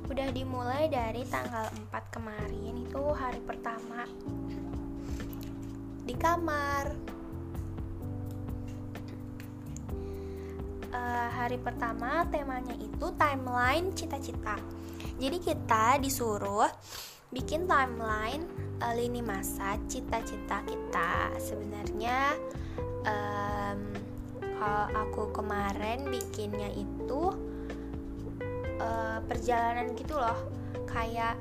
Udah 0.07 0.29
dimulai 0.31 0.87
dari 0.87 1.25
tanggal 1.27 1.67
4 1.91 2.13
kemarin 2.13 2.77
itu 2.79 3.03
hari 3.17 3.41
pertama 3.43 4.05
di 6.07 6.15
kamar 6.15 7.06
uh, 10.97 11.29
hari 11.29 11.61
pertama 11.61 12.25
temanya 12.33 12.73
itu 12.81 13.13
timeline 13.15 13.93
cita-cita. 13.93 14.57
Jadi 15.21 15.37
kita 15.37 16.01
disuruh 16.01 16.69
bikin 17.29 17.69
timeline 17.69 18.45
uh, 18.81 18.93
lini 18.97 19.21
masa 19.21 19.77
cita-cita 19.85 20.65
kita. 20.65 21.37
Sebenarnya 21.37 22.33
um, 23.05 23.81
kalau 24.57 24.85
aku 25.05 25.23
kemarin 25.37 26.09
bikinnya 26.09 26.73
itu 26.73 27.33
uh, 28.81 29.21
perjalanan 29.29 29.93
gitu 29.93 30.17
loh. 30.17 30.37
Kayak 30.89 31.37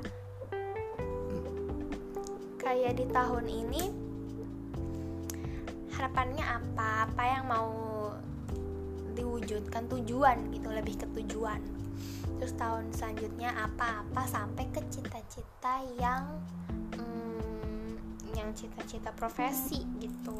kayak 2.61 2.99
di 2.99 3.05
tahun 3.09 3.45
ini 3.47 3.83
harapannya 5.97 6.45
apa? 6.45 7.09
Apa 7.09 7.23
yang 7.25 7.45
mau 7.49 7.86
diwujudkan 9.47 9.87
tujuan 9.87 10.51
gitu 10.51 10.67
lebih 10.75 10.99
ke 10.99 11.07
tujuan. 11.15 11.63
Terus 12.37 12.53
tahun 12.59 12.91
selanjutnya 12.91 13.55
apa-apa 13.55 14.27
sampai 14.27 14.67
ke 14.75 14.83
cita-cita 14.91 15.87
yang 15.95 16.27
hmm, 16.99 17.95
yang 18.35 18.51
cita-cita 18.51 19.15
profesi 19.15 19.87
gitu. 20.03 20.35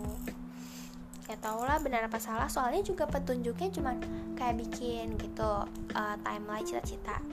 Ya 1.31 1.39
tau 1.39 1.63
lah 1.63 1.79
benar 1.79 2.11
apa 2.11 2.19
salah 2.19 2.51
soalnya 2.51 2.83
juga 2.83 3.07
petunjuknya 3.07 3.71
cuma 3.71 3.95
kayak 4.35 4.59
bikin 4.59 5.15
gitu 5.15 5.63
uh, 5.95 6.15
timeline 6.27 6.67
cita-cita. 6.67 7.23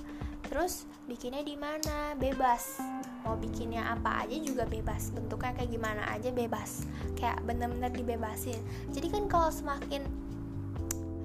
Terus 0.46 0.86
bikinnya 1.10 1.42
di 1.42 1.58
mana? 1.58 2.14
Bebas. 2.14 2.78
Mau 3.26 3.34
bikinnya 3.34 3.90
apa 3.90 4.22
aja 4.22 4.38
juga 4.38 4.62
bebas. 4.62 5.10
Bentuknya 5.10 5.50
kayak 5.58 5.70
gimana 5.74 6.06
aja 6.14 6.30
bebas. 6.30 6.86
Kayak 7.18 7.42
bener-bener 7.42 7.90
dibebasin. 7.90 8.62
Jadi 8.94 9.10
kan 9.10 9.26
kalau 9.26 9.50
semakin 9.50 10.23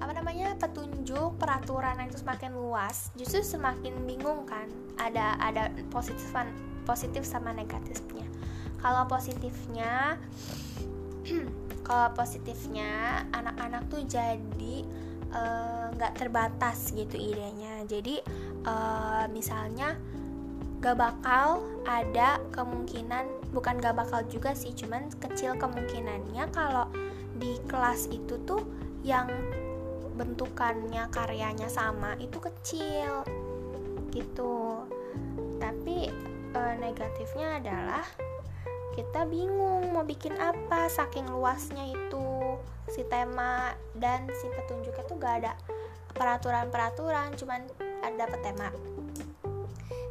apa 0.00 0.12
namanya? 0.16 0.56
Petunjuk 0.56 1.36
peraturan 1.36 2.00
itu 2.04 2.18
semakin 2.20 2.56
luas 2.56 3.12
justru 3.14 3.44
semakin 3.44 3.94
bingung 4.08 4.48
kan 4.48 4.66
ada 4.96 5.36
ada 5.38 5.68
positif 5.92 6.26
positif 6.88 7.22
sama 7.22 7.52
negatifnya. 7.52 8.26
Kalau 8.80 9.04
positifnya 9.06 10.16
kalau 11.88 12.08
positifnya 12.16 13.22
anak-anak 13.30 13.86
tuh 13.92 14.02
jadi 14.08 14.76
eh, 15.30 15.84
nggak 15.94 16.12
uh, 16.12 16.16
terbatas 16.16 16.90
gitu 16.96 17.20
idenya. 17.20 17.84
Jadi 17.84 18.24
uh, 18.64 19.28
misalnya 19.28 19.94
gak 20.80 20.96
bakal 20.96 21.60
ada 21.84 22.40
kemungkinan 22.56 23.28
bukan 23.52 23.76
gak 23.84 24.00
bakal 24.00 24.24
juga 24.32 24.56
sih 24.56 24.72
cuman 24.72 25.12
kecil 25.20 25.52
kemungkinannya 25.60 26.48
kalau 26.56 26.88
di 27.36 27.60
kelas 27.68 28.08
itu 28.08 28.40
tuh 28.48 28.64
yang 29.04 29.28
bentukannya 30.14 31.06
karyanya 31.12 31.68
sama 31.70 32.16
itu 32.18 32.38
kecil. 32.40 33.22
Gitu. 34.10 34.86
Tapi 35.60 36.10
e, 36.54 36.60
negatifnya 36.78 37.62
adalah 37.62 38.04
kita 38.98 39.22
bingung 39.30 39.94
mau 39.94 40.02
bikin 40.02 40.34
apa 40.36 40.90
saking 40.90 41.30
luasnya 41.30 41.94
itu 41.94 42.58
si 42.90 43.06
tema 43.06 43.70
dan 43.94 44.26
si 44.34 44.50
petunjuknya 44.50 45.04
tuh 45.06 45.16
gak 45.16 45.34
ada 45.46 45.52
peraturan-peraturan 46.10 47.38
cuman 47.38 47.62
ada 48.02 48.26
dapat 48.26 48.40
tema 48.42 48.68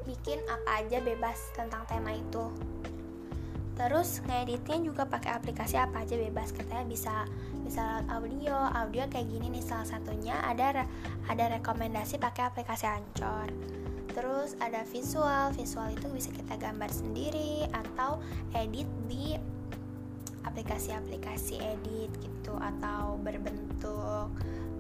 bikin 0.08 0.40
apa 0.48 0.82
aja 0.82 1.04
bebas 1.04 1.38
tentang 1.54 1.84
tema 1.92 2.16
itu 2.16 2.50
terus 3.80 4.20
ngeditnya 4.28 4.84
juga 4.84 5.08
pakai 5.08 5.40
aplikasi 5.40 5.80
apa 5.80 6.04
aja 6.04 6.20
bebas. 6.20 6.52
Katanya 6.52 6.84
bisa 6.84 7.24
bisa 7.64 8.04
audio 8.12 8.52
audio 8.76 9.08
kayak 9.08 9.32
gini 9.32 9.48
nih. 9.48 9.64
Salah 9.64 9.88
satunya 9.88 10.36
ada 10.44 10.84
ada 11.32 11.46
rekomendasi 11.56 12.20
pakai 12.20 12.52
aplikasi 12.52 12.92
Anchor. 12.92 13.48
Terus 14.12 14.60
ada 14.60 14.84
visual 14.84 15.56
visual 15.56 15.88
itu 15.96 16.08
bisa 16.12 16.30
kita 16.36 16.60
gambar 16.60 16.92
sendiri 16.92 17.72
atau 17.72 18.20
edit 18.52 18.90
di 19.08 19.40
aplikasi-aplikasi 20.44 21.56
edit 21.64 22.12
gitu 22.20 22.58
atau 22.60 23.16
berbentuk 23.24 24.28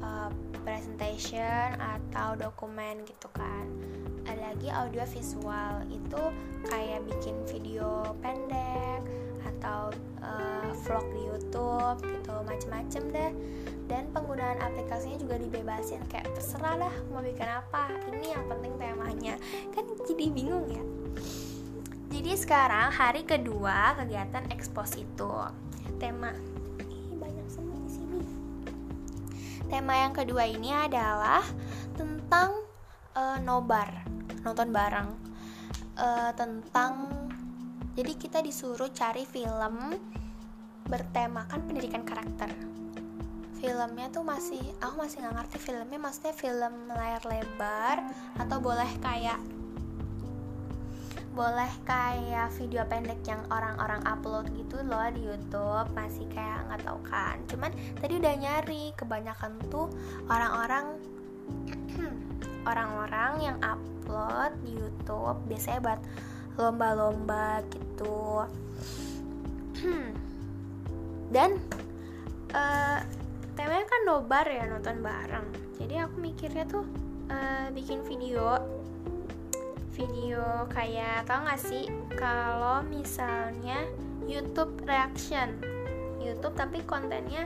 uh, 0.04 0.32
presentation 0.70 1.74
atau 1.82 2.38
dokumen 2.38 3.02
gitu 3.10 3.26
kan. 3.34 3.66
Ada 4.30 4.54
lagi 4.54 4.70
audio 4.70 5.02
visual 5.10 5.82
itu 5.90 6.22
kayak 6.70 7.02
bikin 7.10 7.34
video 7.50 8.14
pendek 8.22 9.02
atau 9.42 9.90
uh, 10.22 10.70
vlog 10.86 11.06
di 11.10 11.22
YouTube 11.26 11.98
gitu 12.06 12.34
macem-macem 12.46 13.04
deh. 13.10 13.34
Dan 13.90 14.14
penggunaan 14.14 14.62
aplikasinya 14.62 15.18
juga 15.18 15.42
dibebasin 15.42 16.06
kayak 16.14 16.30
terserah 16.38 16.78
lah 16.78 16.94
mau 17.10 17.26
bikin 17.26 17.50
apa 17.50 17.90
ini 18.14 18.38
yang 18.38 18.46
penting 18.46 18.78
temanya. 18.78 19.36
Kan 19.74 19.90
jadi 20.06 20.26
bingung 20.30 20.70
ya. 20.70 20.84
Jadi 22.14 22.32
sekarang 22.38 22.94
hari 22.94 23.26
kedua 23.26 23.98
kegiatan 23.98 24.46
ekspos 24.54 24.94
itu. 25.02 25.34
Tema 25.98 26.38
tema 29.70 29.94
yang 29.94 30.12
kedua 30.12 30.50
ini 30.50 30.74
adalah 30.74 31.46
tentang 31.94 32.66
uh, 33.14 33.38
nobar 33.40 34.04
nonton 34.42 34.74
bareng. 34.74 35.10
Uh, 36.00 36.32
tentang 36.34 37.12
jadi 37.94 38.14
kita 38.16 38.40
disuruh 38.42 38.90
cari 38.90 39.28
film 39.30 39.94
bertemakan 40.90 41.70
pendidikan 41.70 42.02
karakter. 42.02 42.50
Filmnya 43.60 44.08
tuh 44.10 44.24
masih 44.24 44.64
aku 44.80 45.04
masih 45.04 45.22
nggak 45.22 45.36
ngerti 45.36 45.58
filmnya 45.60 46.00
maksudnya 46.00 46.34
film 46.34 46.74
layar 46.88 47.24
lebar 47.28 47.98
atau 48.40 48.58
boleh 48.64 48.88
kayak 49.04 49.38
boleh 51.30 51.70
kayak 51.86 52.50
video 52.58 52.82
pendek 52.90 53.22
yang 53.24 53.42
orang-orang 53.54 54.02
upload 54.04 54.50
gitu 54.58 54.82
loh 54.82 55.08
di 55.14 55.22
YouTube 55.30 55.88
masih 55.94 56.26
kayak 56.34 56.66
nggak 56.68 56.82
tahu 56.84 57.00
kan? 57.06 57.38
Cuman 57.46 57.72
tadi 58.02 58.18
udah 58.18 58.34
nyari 58.36 58.84
kebanyakan 58.98 59.56
tuh 59.70 59.88
orang-orang 60.28 60.98
orang-orang 62.70 63.32
yang 63.40 63.58
upload 63.62 64.52
di 64.66 64.78
YouTube 64.78 65.38
biasanya 65.46 65.80
buat 65.80 66.02
lomba-lomba 66.60 67.62
gitu. 67.72 68.46
Dan 71.36 71.62
uh, 72.52 73.00
temanya 73.54 73.86
kan 73.86 74.02
nobar 74.10 74.46
ya 74.50 74.66
nonton 74.66 75.00
bareng. 75.00 75.48
Jadi 75.78 75.94
aku 76.02 76.16
mikirnya 76.20 76.66
tuh 76.68 76.84
uh, 77.32 77.70
bikin 77.72 78.04
video 78.04 78.79
video 80.00 80.64
kayak 80.72 81.28
tau 81.28 81.44
gak 81.44 81.60
sih? 81.60 81.92
Kalau 82.16 82.80
misalnya 82.88 83.84
YouTube 84.24 84.80
reaction. 84.88 85.60
YouTube 86.24 86.56
tapi 86.56 86.80
kontennya 86.88 87.44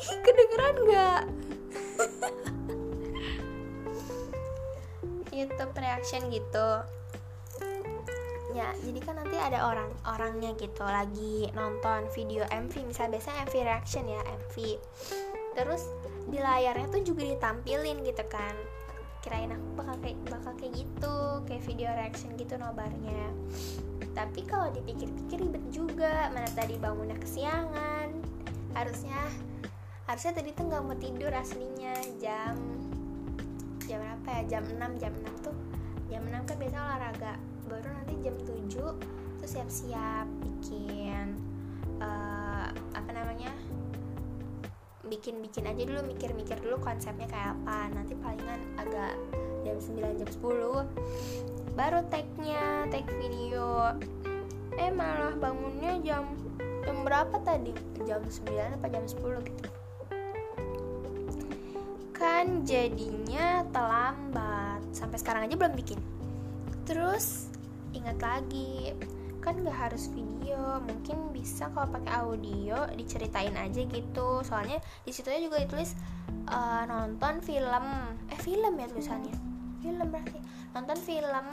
kedengeran 0.24 0.76
nggak? 0.88 1.22
YouTube 5.36 5.76
reaction 5.76 6.32
gitu. 6.32 6.68
Ya 8.56 8.72
jadi 8.80 9.00
kan 9.04 9.20
nanti 9.20 9.36
ada 9.36 9.68
orang 9.68 9.92
orangnya 10.08 10.56
gitu 10.56 10.80
lagi 10.80 11.52
nonton 11.52 12.08
video 12.16 12.48
MV 12.48 12.72
misalnya 12.88 13.20
biasanya 13.20 13.44
MV 13.44 13.54
reaction 13.68 14.08
ya 14.08 14.24
MV 14.24 14.56
terus 15.56 15.92
di 16.28 16.40
layarnya 16.40 16.88
tuh 16.88 17.04
juga 17.04 17.24
ditampilin 17.24 18.00
gitu 18.04 18.24
kan 18.32 18.56
kirain 19.26 19.50
aku 19.50 19.66
bakal 19.74 19.96
kayak 19.98 20.18
bakal 20.30 20.52
kayak 20.54 20.72
gitu 20.78 21.16
kayak 21.50 21.62
video 21.66 21.90
reaction 21.90 22.30
gitu 22.38 22.54
nobarnya. 22.54 23.34
Tapi 24.14 24.46
kalau 24.46 24.70
dipikir-pikir 24.70 25.42
ribet 25.42 25.66
juga 25.74 26.30
mana 26.30 26.46
tadi 26.54 26.78
bangunnya 26.78 27.18
kesiangan 27.18 28.14
harusnya 28.78 29.18
harusnya 30.06 30.32
tadi 30.38 30.54
tuh 30.54 30.70
nggak 30.70 30.82
mau 30.86 30.94
tidur 30.94 31.32
aslinya 31.34 31.96
jam 32.22 32.54
jam 33.88 33.98
berapa 34.02 34.28
ya 34.30 34.42
jam 34.58 34.64
6 34.68 35.02
jam 35.02 35.12
6 35.14 35.46
tuh 35.46 35.56
jam 36.06 36.22
6 36.22 36.46
kan 36.46 36.56
biasa 36.58 36.76
olahraga 36.78 37.32
baru 37.66 37.88
nanti 37.90 38.14
jam 38.22 38.36
7 38.38 38.70
tuh 39.42 39.48
siap-siap 39.48 40.26
bikin 40.42 41.34
uh, 41.98 42.70
apa 42.94 43.10
namanya 43.10 43.50
bikin-bikin 45.06 45.66
aja 45.70 45.82
dulu 45.86 46.00
mikir-mikir 46.06 46.58
dulu 46.60 46.76
konsepnya 46.82 47.26
kayak 47.30 47.54
apa. 47.58 47.90
Nanti 47.94 48.12
palingan 48.18 48.60
agak 48.78 49.14
jam 49.66 49.78
9 49.78 50.20
jam 50.22 50.28
10 50.30 51.76
baru 51.76 52.00
tag-nya 52.08 52.88
tag 52.88 53.06
video. 53.20 53.92
Eh 54.76 54.90
malah 54.92 55.32
bangunnya 55.36 55.98
jam 56.04 56.24
jam 56.84 56.96
berapa 57.02 57.36
tadi? 57.42 57.72
Jam 58.06 58.22
9 58.22 58.76
apa 58.80 58.86
jam 58.88 59.04
10 59.04 59.48
gitu. 59.48 59.68
Kan 62.16 62.64
jadinya 62.64 63.66
terlambat. 63.70 64.80
Sampai 64.94 65.20
sekarang 65.20 65.44
aja 65.44 65.56
belum 65.58 65.74
bikin. 65.76 66.00
Terus 66.88 67.50
ingat 67.92 68.22
lagi 68.22 68.94
kan 69.46 69.62
gak 69.62 69.78
harus 69.78 70.10
video 70.10 70.82
mungkin 70.82 71.30
bisa 71.30 71.70
kalau 71.70 71.86
pakai 71.94 72.18
audio 72.18 72.90
diceritain 72.98 73.54
aja 73.54 73.86
gitu. 73.86 74.42
Soalnya 74.42 74.82
di 75.06 75.14
situ 75.14 75.30
juga 75.30 75.62
ditulis 75.62 75.94
uh, 76.50 76.82
nonton 76.90 77.38
film. 77.46 77.86
Eh 78.26 78.40
film 78.42 78.74
ya 78.74 78.90
tulisannya? 78.90 79.34
Film 79.78 80.06
berarti. 80.10 80.42
Nonton 80.74 80.98
film 80.98 81.46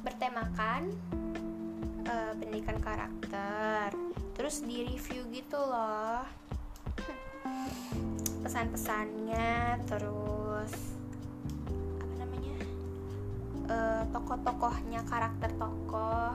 bertemakan 0.00 0.88
uh, 2.08 2.32
pendidikan 2.40 2.80
karakter 2.80 3.92
terus 4.32 4.64
di 4.64 4.88
review 4.88 5.28
gitu 5.36 5.60
loh. 5.60 6.24
Pesan-pesannya 8.48 9.84
terus 9.84 10.72
uh, 13.68 14.02
tokoh-tokohnya 14.16 15.04
karakter 15.06 15.52
tokoh 15.60 16.32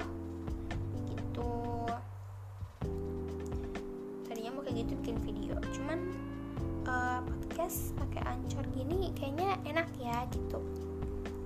gitu. 1.35 1.51
Tadinya 4.23 4.51
mau 4.55 4.63
kayak 4.63 4.87
gitu 4.87 4.91
bikin 5.03 5.17
video 5.19 5.55
cuman 5.75 5.99
uh, 6.87 7.19
podcast 7.27 7.91
pakai 7.99 8.23
ancor 8.23 8.63
gini 8.71 9.11
kayaknya 9.19 9.59
enak 9.67 9.87
ya 9.99 10.23
gitu. 10.31 10.63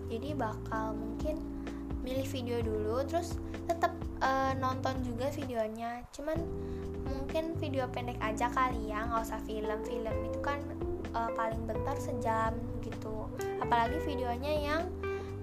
Jadi 0.09 0.37
bakal 0.37 0.93
mungkin 0.93 1.41
milih 2.05 2.25
video 2.29 2.61
dulu 2.61 3.01
terus 3.09 3.37
tetap 3.65 3.93
uh, 4.21 4.53
nonton 4.61 5.01
juga 5.01 5.33
videonya. 5.33 6.05
Cuman 6.13 6.37
mungkin 7.09 7.57
video 7.57 7.89
pendek 7.89 8.21
aja 8.21 8.49
kali 8.53 8.93
ya 8.93 9.09
nggak 9.09 9.25
usah 9.25 9.41
film. 9.49 9.79
Film 9.85 10.15
itu 10.29 10.39
kan 10.45 10.61
uh, 11.17 11.33
paling 11.33 11.65
bentar 11.65 11.97
sejam 11.97 12.53
gitu. 12.85 13.25
Apalagi 13.57 13.97
videonya 14.05 14.53
yang 14.53 14.81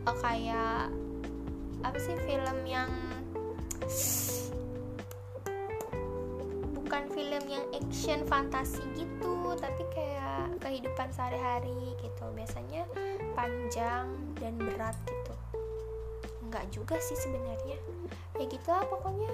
uh, 0.06 0.16
kayak 0.22 0.90
apa 1.82 1.98
sih 2.02 2.18
film 2.26 2.66
yang 2.66 2.90
bukan 6.86 7.02
film 7.10 7.44
yang 7.50 7.66
action 7.74 8.22
fantasi 8.30 8.82
gitu 8.94 9.36
tapi 9.58 9.82
kayak 9.90 10.54
kehidupan 10.60 11.08
sehari-hari 11.10 11.96
gitu. 11.98 12.24
Biasanya 12.34 12.86
panjang 13.34 14.06
dan 14.38 14.54
berat 14.60 14.96
gitu. 15.08 15.34
Nggak 16.46 16.64
juga 16.70 16.96
sih 17.00 17.18
sebenarnya. 17.18 17.78
Ya 18.38 18.44
gitu 18.46 18.68
lah 18.68 18.84
pokoknya. 18.86 19.32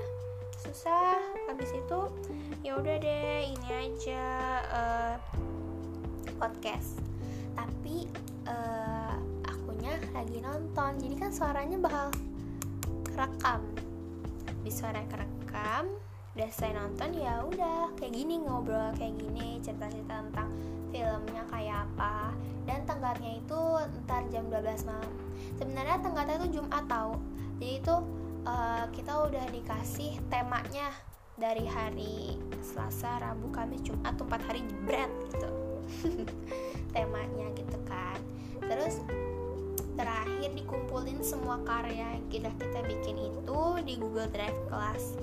Susah. 0.62 1.18
Habis 1.50 1.70
itu 1.74 2.00
ya 2.62 2.78
udah 2.78 2.96
deh 3.02 3.52
ini 3.52 3.68
aja 3.68 4.24
uh, 4.72 5.14
podcast. 6.38 7.02
Tapi 7.58 8.08
uh, 8.48 9.16
akunya 9.44 9.98
lagi 10.16 10.38
nonton. 10.40 10.96
Jadi 11.02 11.14
kan 11.18 11.30
suaranya 11.34 11.76
bakal 11.76 12.08
kerekam 13.12 13.60
di 14.62 14.70
suara 14.70 15.02
kerekam 15.10 15.90
udah 16.32 16.50
saya 16.50 16.78
nonton 16.80 17.12
ya 17.18 17.44
udah. 17.44 17.92
Kayak 18.00 18.14
gini 18.16 18.40
ngobrol 18.40 18.94
kayak 18.96 19.20
gini 19.20 19.60
cerita-cerita 19.60 20.24
tentang 20.30 20.48
filmnya 20.88 21.42
kayak 21.52 21.84
apa. 21.90 22.32
Dan 22.64 22.86
tenggatnya 22.88 23.42
itu 23.42 23.60
ntar 24.06 24.24
jam 24.32 24.48
12 24.48 24.88
malam. 24.88 25.12
Sebenarnya 25.60 25.98
tenggatnya 26.00 26.36
itu 26.40 26.62
Jumat 26.62 26.86
tahu 26.88 27.18
jadi 27.62 27.78
itu 27.78 27.94
uh, 28.42 28.90
kita 28.90 29.12
udah 29.30 29.46
dikasih 29.54 30.18
temanya 30.26 30.90
dari 31.38 31.62
hari 31.62 32.34
Selasa, 32.58 33.22
Rabu, 33.22 33.54
Kamis, 33.54 33.86
Jumat 33.86 34.18
4 34.18 34.26
hari 34.50 34.66
jebret 34.66 35.06
gitu. 35.30 35.50
Temanya 36.94 37.54
gitu 37.54 37.78
kan. 37.86 38.18
Terus 38.66 38.98
terakhir 40.02 40.50
dikumpulin 40.58 41.22
semua 41.22 41.62
karya 41.62 42.18
yang 42.18 42.26
kita 42.26 42.50
kita 42.58 42.82
bikin 42.90 43.22
itu 43.22 43.62
di 43.86 43.94
Google 43.94 44.26
Drive 44.34 44.58
kelas. 44.66 45.14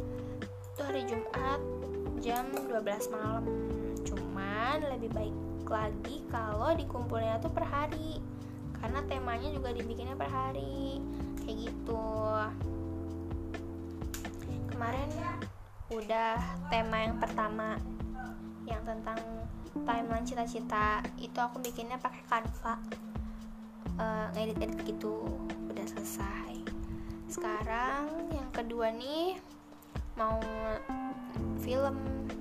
Itu 0.72 0.82
hari 0.88 1.04
Jumat 1.04 1.60
jam 2.24 2.48
12 2.56 3.12
malam. 3.12 3.44
Cuman 4.08 4.80
lebih 4.88 5.12
baik 5.12 5.36
lagi 5.68 6.24
kalau 6.32 6.72
dikumpulnya 6.80 7.44
tuh 7.44 7.52
per 7.52 7.68
hari 7.68 8.24
karena 8.80 9.04
temanya 9.04 9.52
juga 9.52 9.76
dibikinnya 9.76 10.16
per 10.16 10.32
hari. 10.32 11.04
Kayak 11.44 11.68
gitu. 11.68 12.08
Kemarin 14.72 15.12
udah 15.92 16.40
tema 16.72 16.98
yang 17.04 17.20
pertama 17.20 17.76
yang 18.64 18.80
tentang 18.88 19.20
timeline 19.84 20.24
cita-cita. 20.24 21.04
Itu 21.20 21.44
aku 21.44 21.60
bikinnya 21.60 22.00
pakai 22.00 22.24
Canva 22.32 23.09
uh, 24.00 24.32
ngedit-edit 24.34 24.80
gitu. 24.88 25.28
Udah 25.70 25.86
selesai. 25.86 26.64
Sekarang 27.30 28.32
yang 28.34 28.50
kedua 28.56 28.90
nih 28.96 29.38
mau 30.16 30.40
film. 31.62 31.96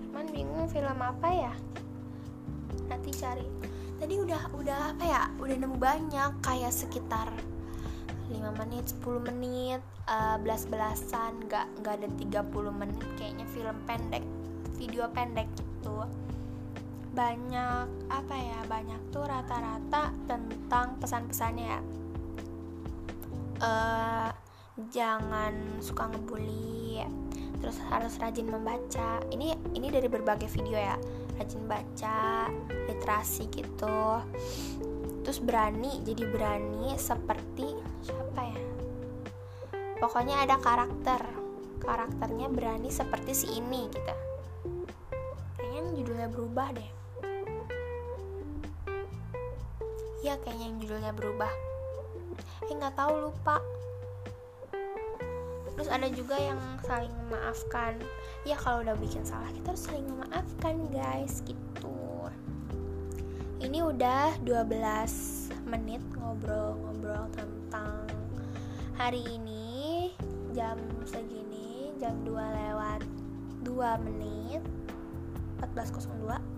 Cuman 0.09 0.26
bingung 0.32 0.70
film 0.70 0.98
apa 1.02 1.28
ya? 1.28 1.54
Nanti 2.88 3.11
cari. 3.12 3.44
Tadi 3.98 4.14
udah 4.14 4.42
udah 4.54 4.78
apa 4.94 5.04
ya? 5.04 5.22
Udah 5.42 5.56
nemu 5.59 5.76
banyak 5.76 6.30
kayak 6.40 6.72
sekitar 6.72 7.28
5 8.30 8.61
menit 8.64 8.84
10 9.02 9.28
menit 9.28 9.80
uh, 10.06 10.36
belas-belasan 10.38 11.44
nggak 11.50 11.66
nggak 11.82 11.94
ada 12.00 12.09
30 12.46 12.70
menit. 12.72 13.02
Kayaknya 13.18 13.46
film 13.50 13.76
pendek 13.84 14.24
video 14.78 15.11
pendek 15.11 15.50
gitu 15.59 16.06
banyak 17.19 18.14
apa 18.14 18.35
ya 18.39 18.62
banyak 18.71 19.11
tuh 19.11 19.27
rata-rata 19.27 20.14
tentang 20.31 20.95
pesan-pesannya 21.03 21.66
ya. 21.66 21.81
Uh, 23.59 24.31
jangan 24.95 25.83
suka 25.83 26.07
ngebully 26.07 27.03
terus 27.59 27.75
harus 27.91 28.14
rajin 28.23 28.47
membaca. 28.47 29.19
Ini 29.35 29.51
ini 29.75 29.91
dari 29.91 30.07
berbagai 30.07 30.47
video 30.47 30.79
ya. 30.79 30.95
Rajin 31.35 31.66
baca 31.66 32.47
literasi 32.87 33.51
gitu. 33.51 34.23
Terus 35.27 35.43
berani 35.43 35.99
jadi 36.07 36.23
berani 36.23 36.95
seperti 36.95 37.75
siapa 38.07 38.47
ya? 38.47 38.62
Pokoknya 39.99 40.47
ada 40.47 40.55
karakter. 40.62 41.19
Karakternya 41.83 42.47
berani 42.47 42.95
seperti 42.95 43.35
si 43.35 43.59
ini 43.59 43.91
gitu. 43.91 44.14
Kayaknya 45.59 45.83
judulnya 45.99 46.29
berubah 46.31 46.71
deh 46.79 46.97
ya 50.23 50.35
kayaknya 50.43 50.66
yang 50.71 50.79
judulnya 50.83 51.12
berubah. 51.14 51.53
Eh 52.66 52.75
nggak 52.75 52.95
tahu 52.99 53.31
lupa. 53.31 53.62
Terus 55.79 55.89
ada 55.95 56.11
juga 56.11 56.35
yang 56.35 56.59
saling 56.83 57.14
memaafkan. 57.27 58.03
Ya 58.43 58.59
kalau 58.59 58.83
udah 58.83 58.99
bikin 58.99 59.23
salah 59.23 59.47
kita 59.55 59.75
harus 59.75 59.87
saling 59.87 60.07
memaafkan 60.11 60.75
guys. 60.91 61.43
Gitu. 61.47 61.99
Ini 63.59 63.83
udah 63.83 64.39
12 64.47 65.66
menit 65.66 66.03
ngobrol-ngobrol 66.14 67.27
tentang 67.35 68.07
hari 68.95 69.23
ini 69.27 70.11
jam 70.55 70.79
segini 71.07 71.95
jam 71.99 72.14
2 72.23 72.35
lewat 72.35 73.03
2 73.66 74.07
menit 74.07 74.62
14.02 75.62 76.57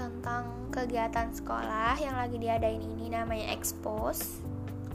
tentang 0.00 0.72
kegiatan 0.72 1.28
sekolah 1.28 2.00
yang 2.00 2.16
lagi 2.16 2.40
diadain 2.40 2.80
ini 2.80 3.12
namanya 3.12 3.52
expose 3.52 4.40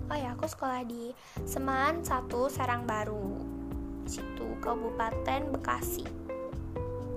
oh 0.09 0.17
ya 0.17 0.33
aku 0.37 0.45
sekolah 0.45 0.85
di 0.85 1.13
Seman 1.45 2.05
1 2.05 2.29
Serang 2.53 2.85
Baru. 2.85 3.41
Situ 4.05 4.47
Kabupaten 4.61 5.49
Bekasi. 5.49 6.05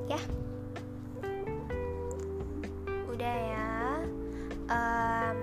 Ya. 0.09 0.17
Udah 3.13 3.37
ya. 3.37 3.71
Um, 4.73 5.39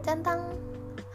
tentang 0.00 0.56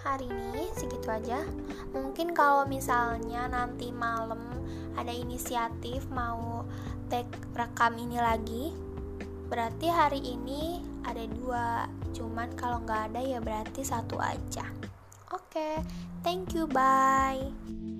hari 0.05 0.29
ini 0.29 0.69
segitu 0.77 1.09
aja. 1.09 1.41
Mungkin 1.89 2.37
kalau 2.37 2.69
misalnya 2.69 3.49
nanti 3.49 3.89
malam 3.89 4.61
ada 4.93 5.09
inisiatif 5.09 6.05
mau 6.13 6.69
take 7.09 7.33
rekam 7.57 7.97
ini 7.97 8.21
lagi 8.21 8.84
berarti 9.47 9.87
hari 9.89 10.21
ini 10.21 10.81
ada 11.05 11.23
dua 11.29 11.85
cuman 12.15 12.49
kalau 12.57 12.81
nggak 12.83 13.13
ada 13.13 13.21
ya 13.21 13.39
berarti 13.39 13.81
satu 13.85 14.17
aja. 14.17 14.65
Oke 15.33 15.57
okay, 15.57 15.75
thank 16.21 16.53
you 16.53 16.69
bye 16.69 17.94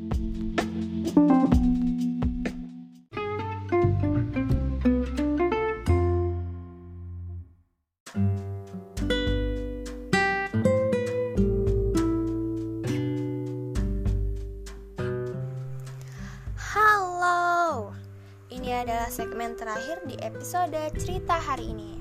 terakhir 19.56 20.03
di 20.03 20.20
episode 20.20 20.76
cerita 20.99 21.39
hari 21.39 21.72
ini. 21.72 21.95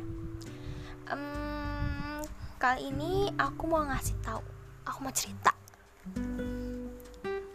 Um, 1.06 2.18
kali 2.58 2.90
ini 2.90 3.30
aku 3.38 3.70
mau 3.70 3.86
ngasih 3.86 4.18
tahu, 4.26 4.42
aku 4.82 4.98
mau 4.98 5.14
cerita. 5.14 5.54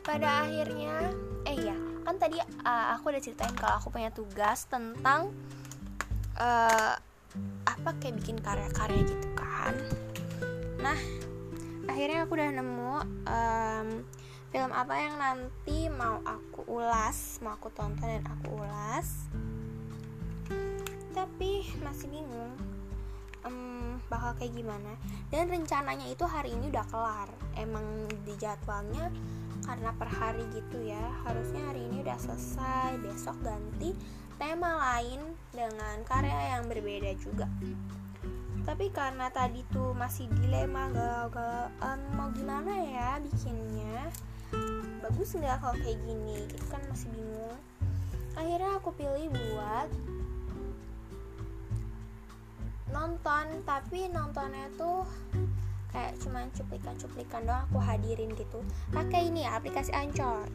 Pada 0.08 0.48
akhirnya, 0.48 1.12
eh 1.44 1.58
ya, 1.60 1.76
kan 2.08 2.16
tadi 2.16 2.40
uh, 2.40 2.96
aku 2.96 3.12
udah 3.12 3.20
ceritain 3.20 3.52
kalau 3.60 3.76
aku 3.76 3.92
punya 3.92 4.08
tugas 4.16 4.72
tentang 4.72 5.36
uh, 6.40 6.96
apa 7.68 7.90
kayak 8.00 8.24
bikin 8.24 8.40
karya-karya 8.40 9.04
gitu 9.04 9.28
kan. 9.36 9.76
Nah, 10.80 11.00
akhirnya 11.92 12.24
aku 12.24 12.40
udah 12.40 12.50
nemu 12.56 12.94
um, 13.28 13.88
film 14.50 14.72
apa 14.72 14.96
yang 14.96 15.20
nanti 15.20 15.92
mau 15.92 16.24
aku 16.24 16.64
ulas, 16.72 17.44
mau 17.44 17.60
aku 17.60 17.68
tonton 17.76 18.08
dan 18.08 18.24
aku 18.24 18.64
ulas 18.64 19.28
tapi 21.14 21.66
masih 21.82 22.08
bingung 22.10 22.54
um, 23.46 24.00
bakal 24.08 24.36
kayak 24.36 24.56
gimana. 24.56 24.96
Dan 25.30 25.48
rencananya 25.50 26.08
itu 26.10 26.26
hari 26.26 26.56
ini 26.56 26.72
udah 26.72 26.86
kelar. 26.90 27.30
Emang 27.56 28.08
di 28.26 28.34
jadwalnya 28.40 29.12
karena 29.64 29.92
per 29.96 30.10
hari 30.10 30.44
gitu 30.56 30.82
ya. 30.84 31.04
Harusnya 31.28 31.62
hari 31.72 31.86
ini 31.88 32.02
udah 32.04 32.18
selesai 32.18 33.00
besok 33.04 33.38
ganti 33.44 33.94
tema 34.40 34.80
lain 34.80 35.36
dengan 35.52 36.02
karya 36.08 36.58
yang 36.58 36.68
berbeda 36.72 37.12
juga. 37.20 37.48
Tapi 38.64 38.92
karena 38.94 39.34
tadi 39.34 39.66
tuh 39.74 39.98
masih 39.98 40.30
dilema 40.40 40.94
galau-galau 40.94 41.74
um, 41.82 42.02
mau 42.14 42.30
gimana 42.32 42.70
ya 42.86 43.18
bikinnya? 43.18 44.14
Bagus 45.02 45.34
nggak 45.34 45.58
kalau 45.58 45.76
kayak 45.82 45.98
gini? 46.06 46.46
Itu 46.46 46.66
kan 46.70 46.82
masih 46.86 47.10
bingung. 47.12 47.58
Akhirnya 48.38 48.78
aku 48.78 48.94
pilih 48.94 49.28
buat 49.34 49.90
nonton 52.90 53.66
tapi 53.66 54.10
nontonnya 54.10 54.70
tuh 54.78 55.06
kayak 55.90 56.18
cuman 56.22 56.50
cuplikan-cuplikan 56.54 57.46
doang 57.46 57.66
aku 57.70 57.82
hadirin 57.82 58.34
gitu. 58.38 58.62
Pakai 58.94 59.30
ini 59.30 59.46
aplikasi 59.46 59.90
Ancor 59.94 60.46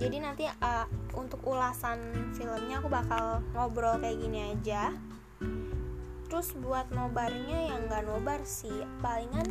jadi 0.00 0.16
nanti 0.24 0.48
uh, 0.48 0.88
untuk 1.12 1.44
ulasan 1.44 2.00
filmnya 2.32 2.80
aku 2.80 2.88
bakal 2.88 3.44
ngobrol 3.52 4.00
kayak 4.00 4.16
gini 4.16 4.56
aja. 4.56 4.96
Terus 6.32 6.56
buat 6.56 6.88
nobarnya 6.88 7.68
yang 7.68 7.84
nggak 7.84 8.08
nobar 8.08 8.40
sih. 8.48 8.72
Palingan 9.04 9.44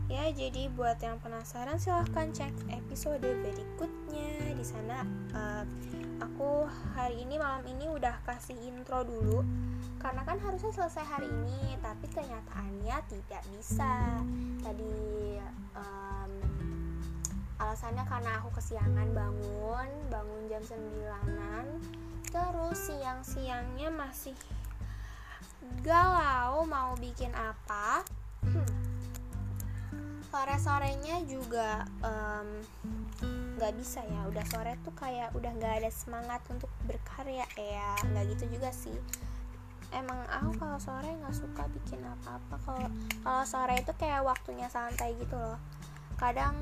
Ya 0.09 0.25
jadi 0.33 0.73
buat 0.73 0.97
yang 1.05 1.21
penasaran 1.21 1.77
silahkan 1.77 2.33
cek 2.33 2.73
episode 2.73 3.21
berikutnya. 3.21 4.57
Di 4.57 4.65
sana 4.65 5.05
uh, 5.37 5.63
aku 6.17 6.65
hari 6.97 7.21
ini 7.21 7.37
malam 7.37 7.61
ini 7.69 7.85
udah 7.93 8.17
kasih 8.25 8.57
intro 8.57 9.05
dulu. 9.05 9.45
Karena 10.01 10.25
kan 10.25 10.41
harusnya 10.41 10.73
selesai 10.73 11.05
hari 11.05 11.29
ini 11.29 11.77
tapi 11.83 12.09
kenyataannya 12.09 12.97
tidak 13.05 13.43
bisa. 13.53 14.23
Tadi 14.65 14.97
um, 15.77 16.08
alasannya 17.59 18.07
karena 18.07 18.39
aku 18.39 18.55
kesiangan 18.55 19.11
bangun 19.11 19.89
bangun 20.07 20.41
jam 20.47 20.63
9an 20.63 21.67
terus 22.29 22.77
siang-siangnya 22.87 23.89
masih 23.91 24.35
galau 25.83 26.63
mau 26.65 26.95
bikin 26.99 27.31
apa. 27.35 28.03
Hmm. 28.43 28.67
sore-sorenya 30.29 31.25
juga 31.25 31.89
nggak 33.57 33.73
um, 33.73 33.79
bisa 33.81 34.05
ya. 34.05 34.21
Udah 34.29 34.45
sore 34.45 34.77
tuh 34.85 34.93
kayak 34.93 35.33
udah 35.33 35.51
nggak 35.57 35.83
ada 35.83 35.89
semangat 35.89 36.39
untuk 36.53 36.69
berkarya 36.85 37.49
ya. 37.57 37.97
Nggak 38.05 38.37
gitu 38.37 38.45
juga 38.55 38.69
sih. 38.69 38.95
Emang 39.89 40.21
aku 40.29 40.53
kalau 40.61 40.77
sore 40.77 41.09
nggak 41.17 41.33
suka 41.33 41.65
bikin 41.73 42.05
apa-apa. 42.05 42.55
Kalau 42.61 42.87
kalau 43.25 43.43
sore 43.43 43.81
itu 43.81 43.91
kayak 43.97 44.21
waktunya 44.21 44.69
santai 44.69 45.17
gitu 45.17 45.33
loh. 45.33 45.57
Kadang 46.21 46.53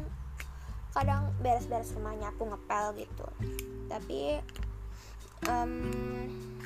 kadang 0.98 1.30
beres-beres 1.46 1.94
rumah 1.94 2.18
nyapu 2.18 2.50
ngepel 2.50 3.06
gitu. 3.06 3.28
Tapi 3.86 4.42
um, 5.46 5.74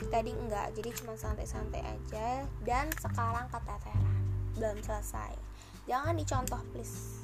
tadi 0.07 0.31
enggak. 0.31 0.71
Jadi 0.71 0.89
cuma 1.03 1.19
santai-santai 1.19 1.83
aja. 1.83 2.47
Dan 2.63 2.87
sekarang 2.95 3.51
keteteran. 3.51 4.15
Belum 4.55 4.79
selesai. 4.79 5.35
Jangan 5.83 6.15
dicontoh 6.15 6.63
please. 6.71 7.19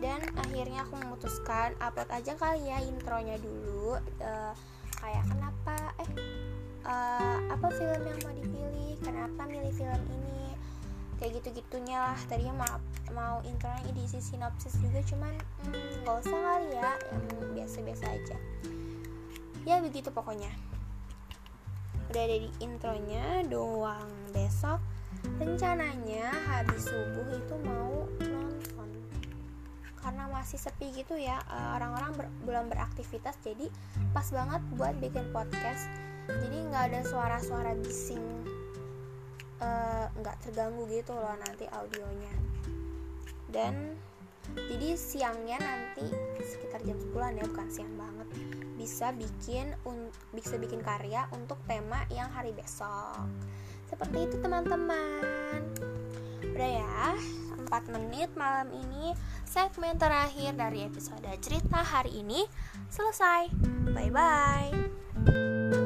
Dan 0.00 0.24
akhirnya 0.40 0.88
aku 0.88 0.96
memutuskan 0.96 1.76
upload 1.76 2.08
aja 2.08 2.32
kali 2.40 2.64
ya 2.64 2.80
intronya 2.80 3.36
dulu. 3.36 4.00
Uh, 4.16 4.56
kayak 4.96 5.28
kenapa 5.28 5.76
eh 6.00 6.10
uh, 6.88 7.38
apa 7.52 7.68
film 7.68 8.00
yang 8.00 8.18
mau 8.24 8.32
dipilih? 8.32 8.96
Kenapa 9.04 9.44
milih 9.44 9.74
film 9.76 10.02
ini 10.08 10.21
kayak 11.22 11.38
gitu-gitunya 11.38 12.02
lah. 12.02 12.18
Tadinya 12.26 12.66
mau 12.66 12.76
mau 13.14 13.36
intronya 13.46 13.94
isi 13.94 14.18
sinopsis 14.18 14.74
juga 14.82 14.98
cuman 15.06 15.30
hmm, 15.70 16.02
nggak 16.02 16.16
hmm, 16.18 16.22
usah 16.26 16.40
kali 16.42 16.68
ya 16.74 16.90
yang 17.14 17.24
biasa-biasa 17.54 18.04
aja. 18.10 18.36
Ya 19.62 19.78
begitu 19.78 20.10
pokoknya. 20.10 20.50
Udah 22.10 22.22
ada 22.26 22.36
di 22.42 22.50
intronya 22.58 23.46
doang 23.46 24.10
besok. 24.34 24.82
Rencananya 25.38 26.34
habis 26.50 26.90
subuh 26.90 27.38
itu 27.38 27.54
mau 27.62 28.10
nonton. 28.18 28.90
Karena 30.02 30.26
masih 30.26 30.58
sepi 30.58 30.90
gitu 30.90 31.14
ya 31.14 31.38
eh, 31.46 31.68
orang-orang 31.78 32.18
ber, 32.18 32.26
belum 32.42 32.66
beraktivitas 32.66 33.38
jadi 33.46 33.70
pas 34.10 34.26
banget 34.34 34.58
buat 34.74 34.98
bikin 34.98 35.30
podcast. 35.30 35.86
Jadi 36.26 36.66
nggak 36.66 36.90
ada 36.90 37.00
suara-suara 37.06 37.78
bising 37.78 38.51
nggak 40.18 40.36
uh, 40.36 40.40
terganggu 40.42 40.84
gitu 40.90 41.14
loh 41.14 41.36
nanti 41.38 41.64
audionya. 41.70 42.34
Dan 43.52 43.96
jadi 44.52 44.98
siangnya 44.98 45.56
nanti 45.62 46.06
sekitar 46.42 46.82
jam 46.82 46.98
10 46.98 47.38
ya 47.38 47.44
bukan 47.46 47.68
siang 47.70 47.94
banget 47.96 48.28
bisa 48.82 49.14
bikin 49.14 49.70
un, 49.86 50.10
bisa 50.34 50.58
bikin 50.58 50.82
karya 50.82 51.30
untuk 51.30 51.56
tema 51.70 52.02
yang 52.10 52.26
hari 52.34 52.50
besok. 52.50 53.30
Seperti 53.86 54.26
itu 54.26 54.36
teman-teman. 54.42 55.62
Udah 56.42 56.70
ya 56.82 57.14
4 57.70 57.94
menit 57.94 58.34
malam 58.34 58.68
ini 58.74 59.14
segmen 59.46 59.94
terakhir 59.96 60.58
dari 60.58 60.82
episode 60.82 61.30
cerita 61.38 61.78
hari 61.78 62.26
ini 62.26 62.42
selesai. 62.90 63.48
Bye 63.94 64.10
bye 64.10 65.81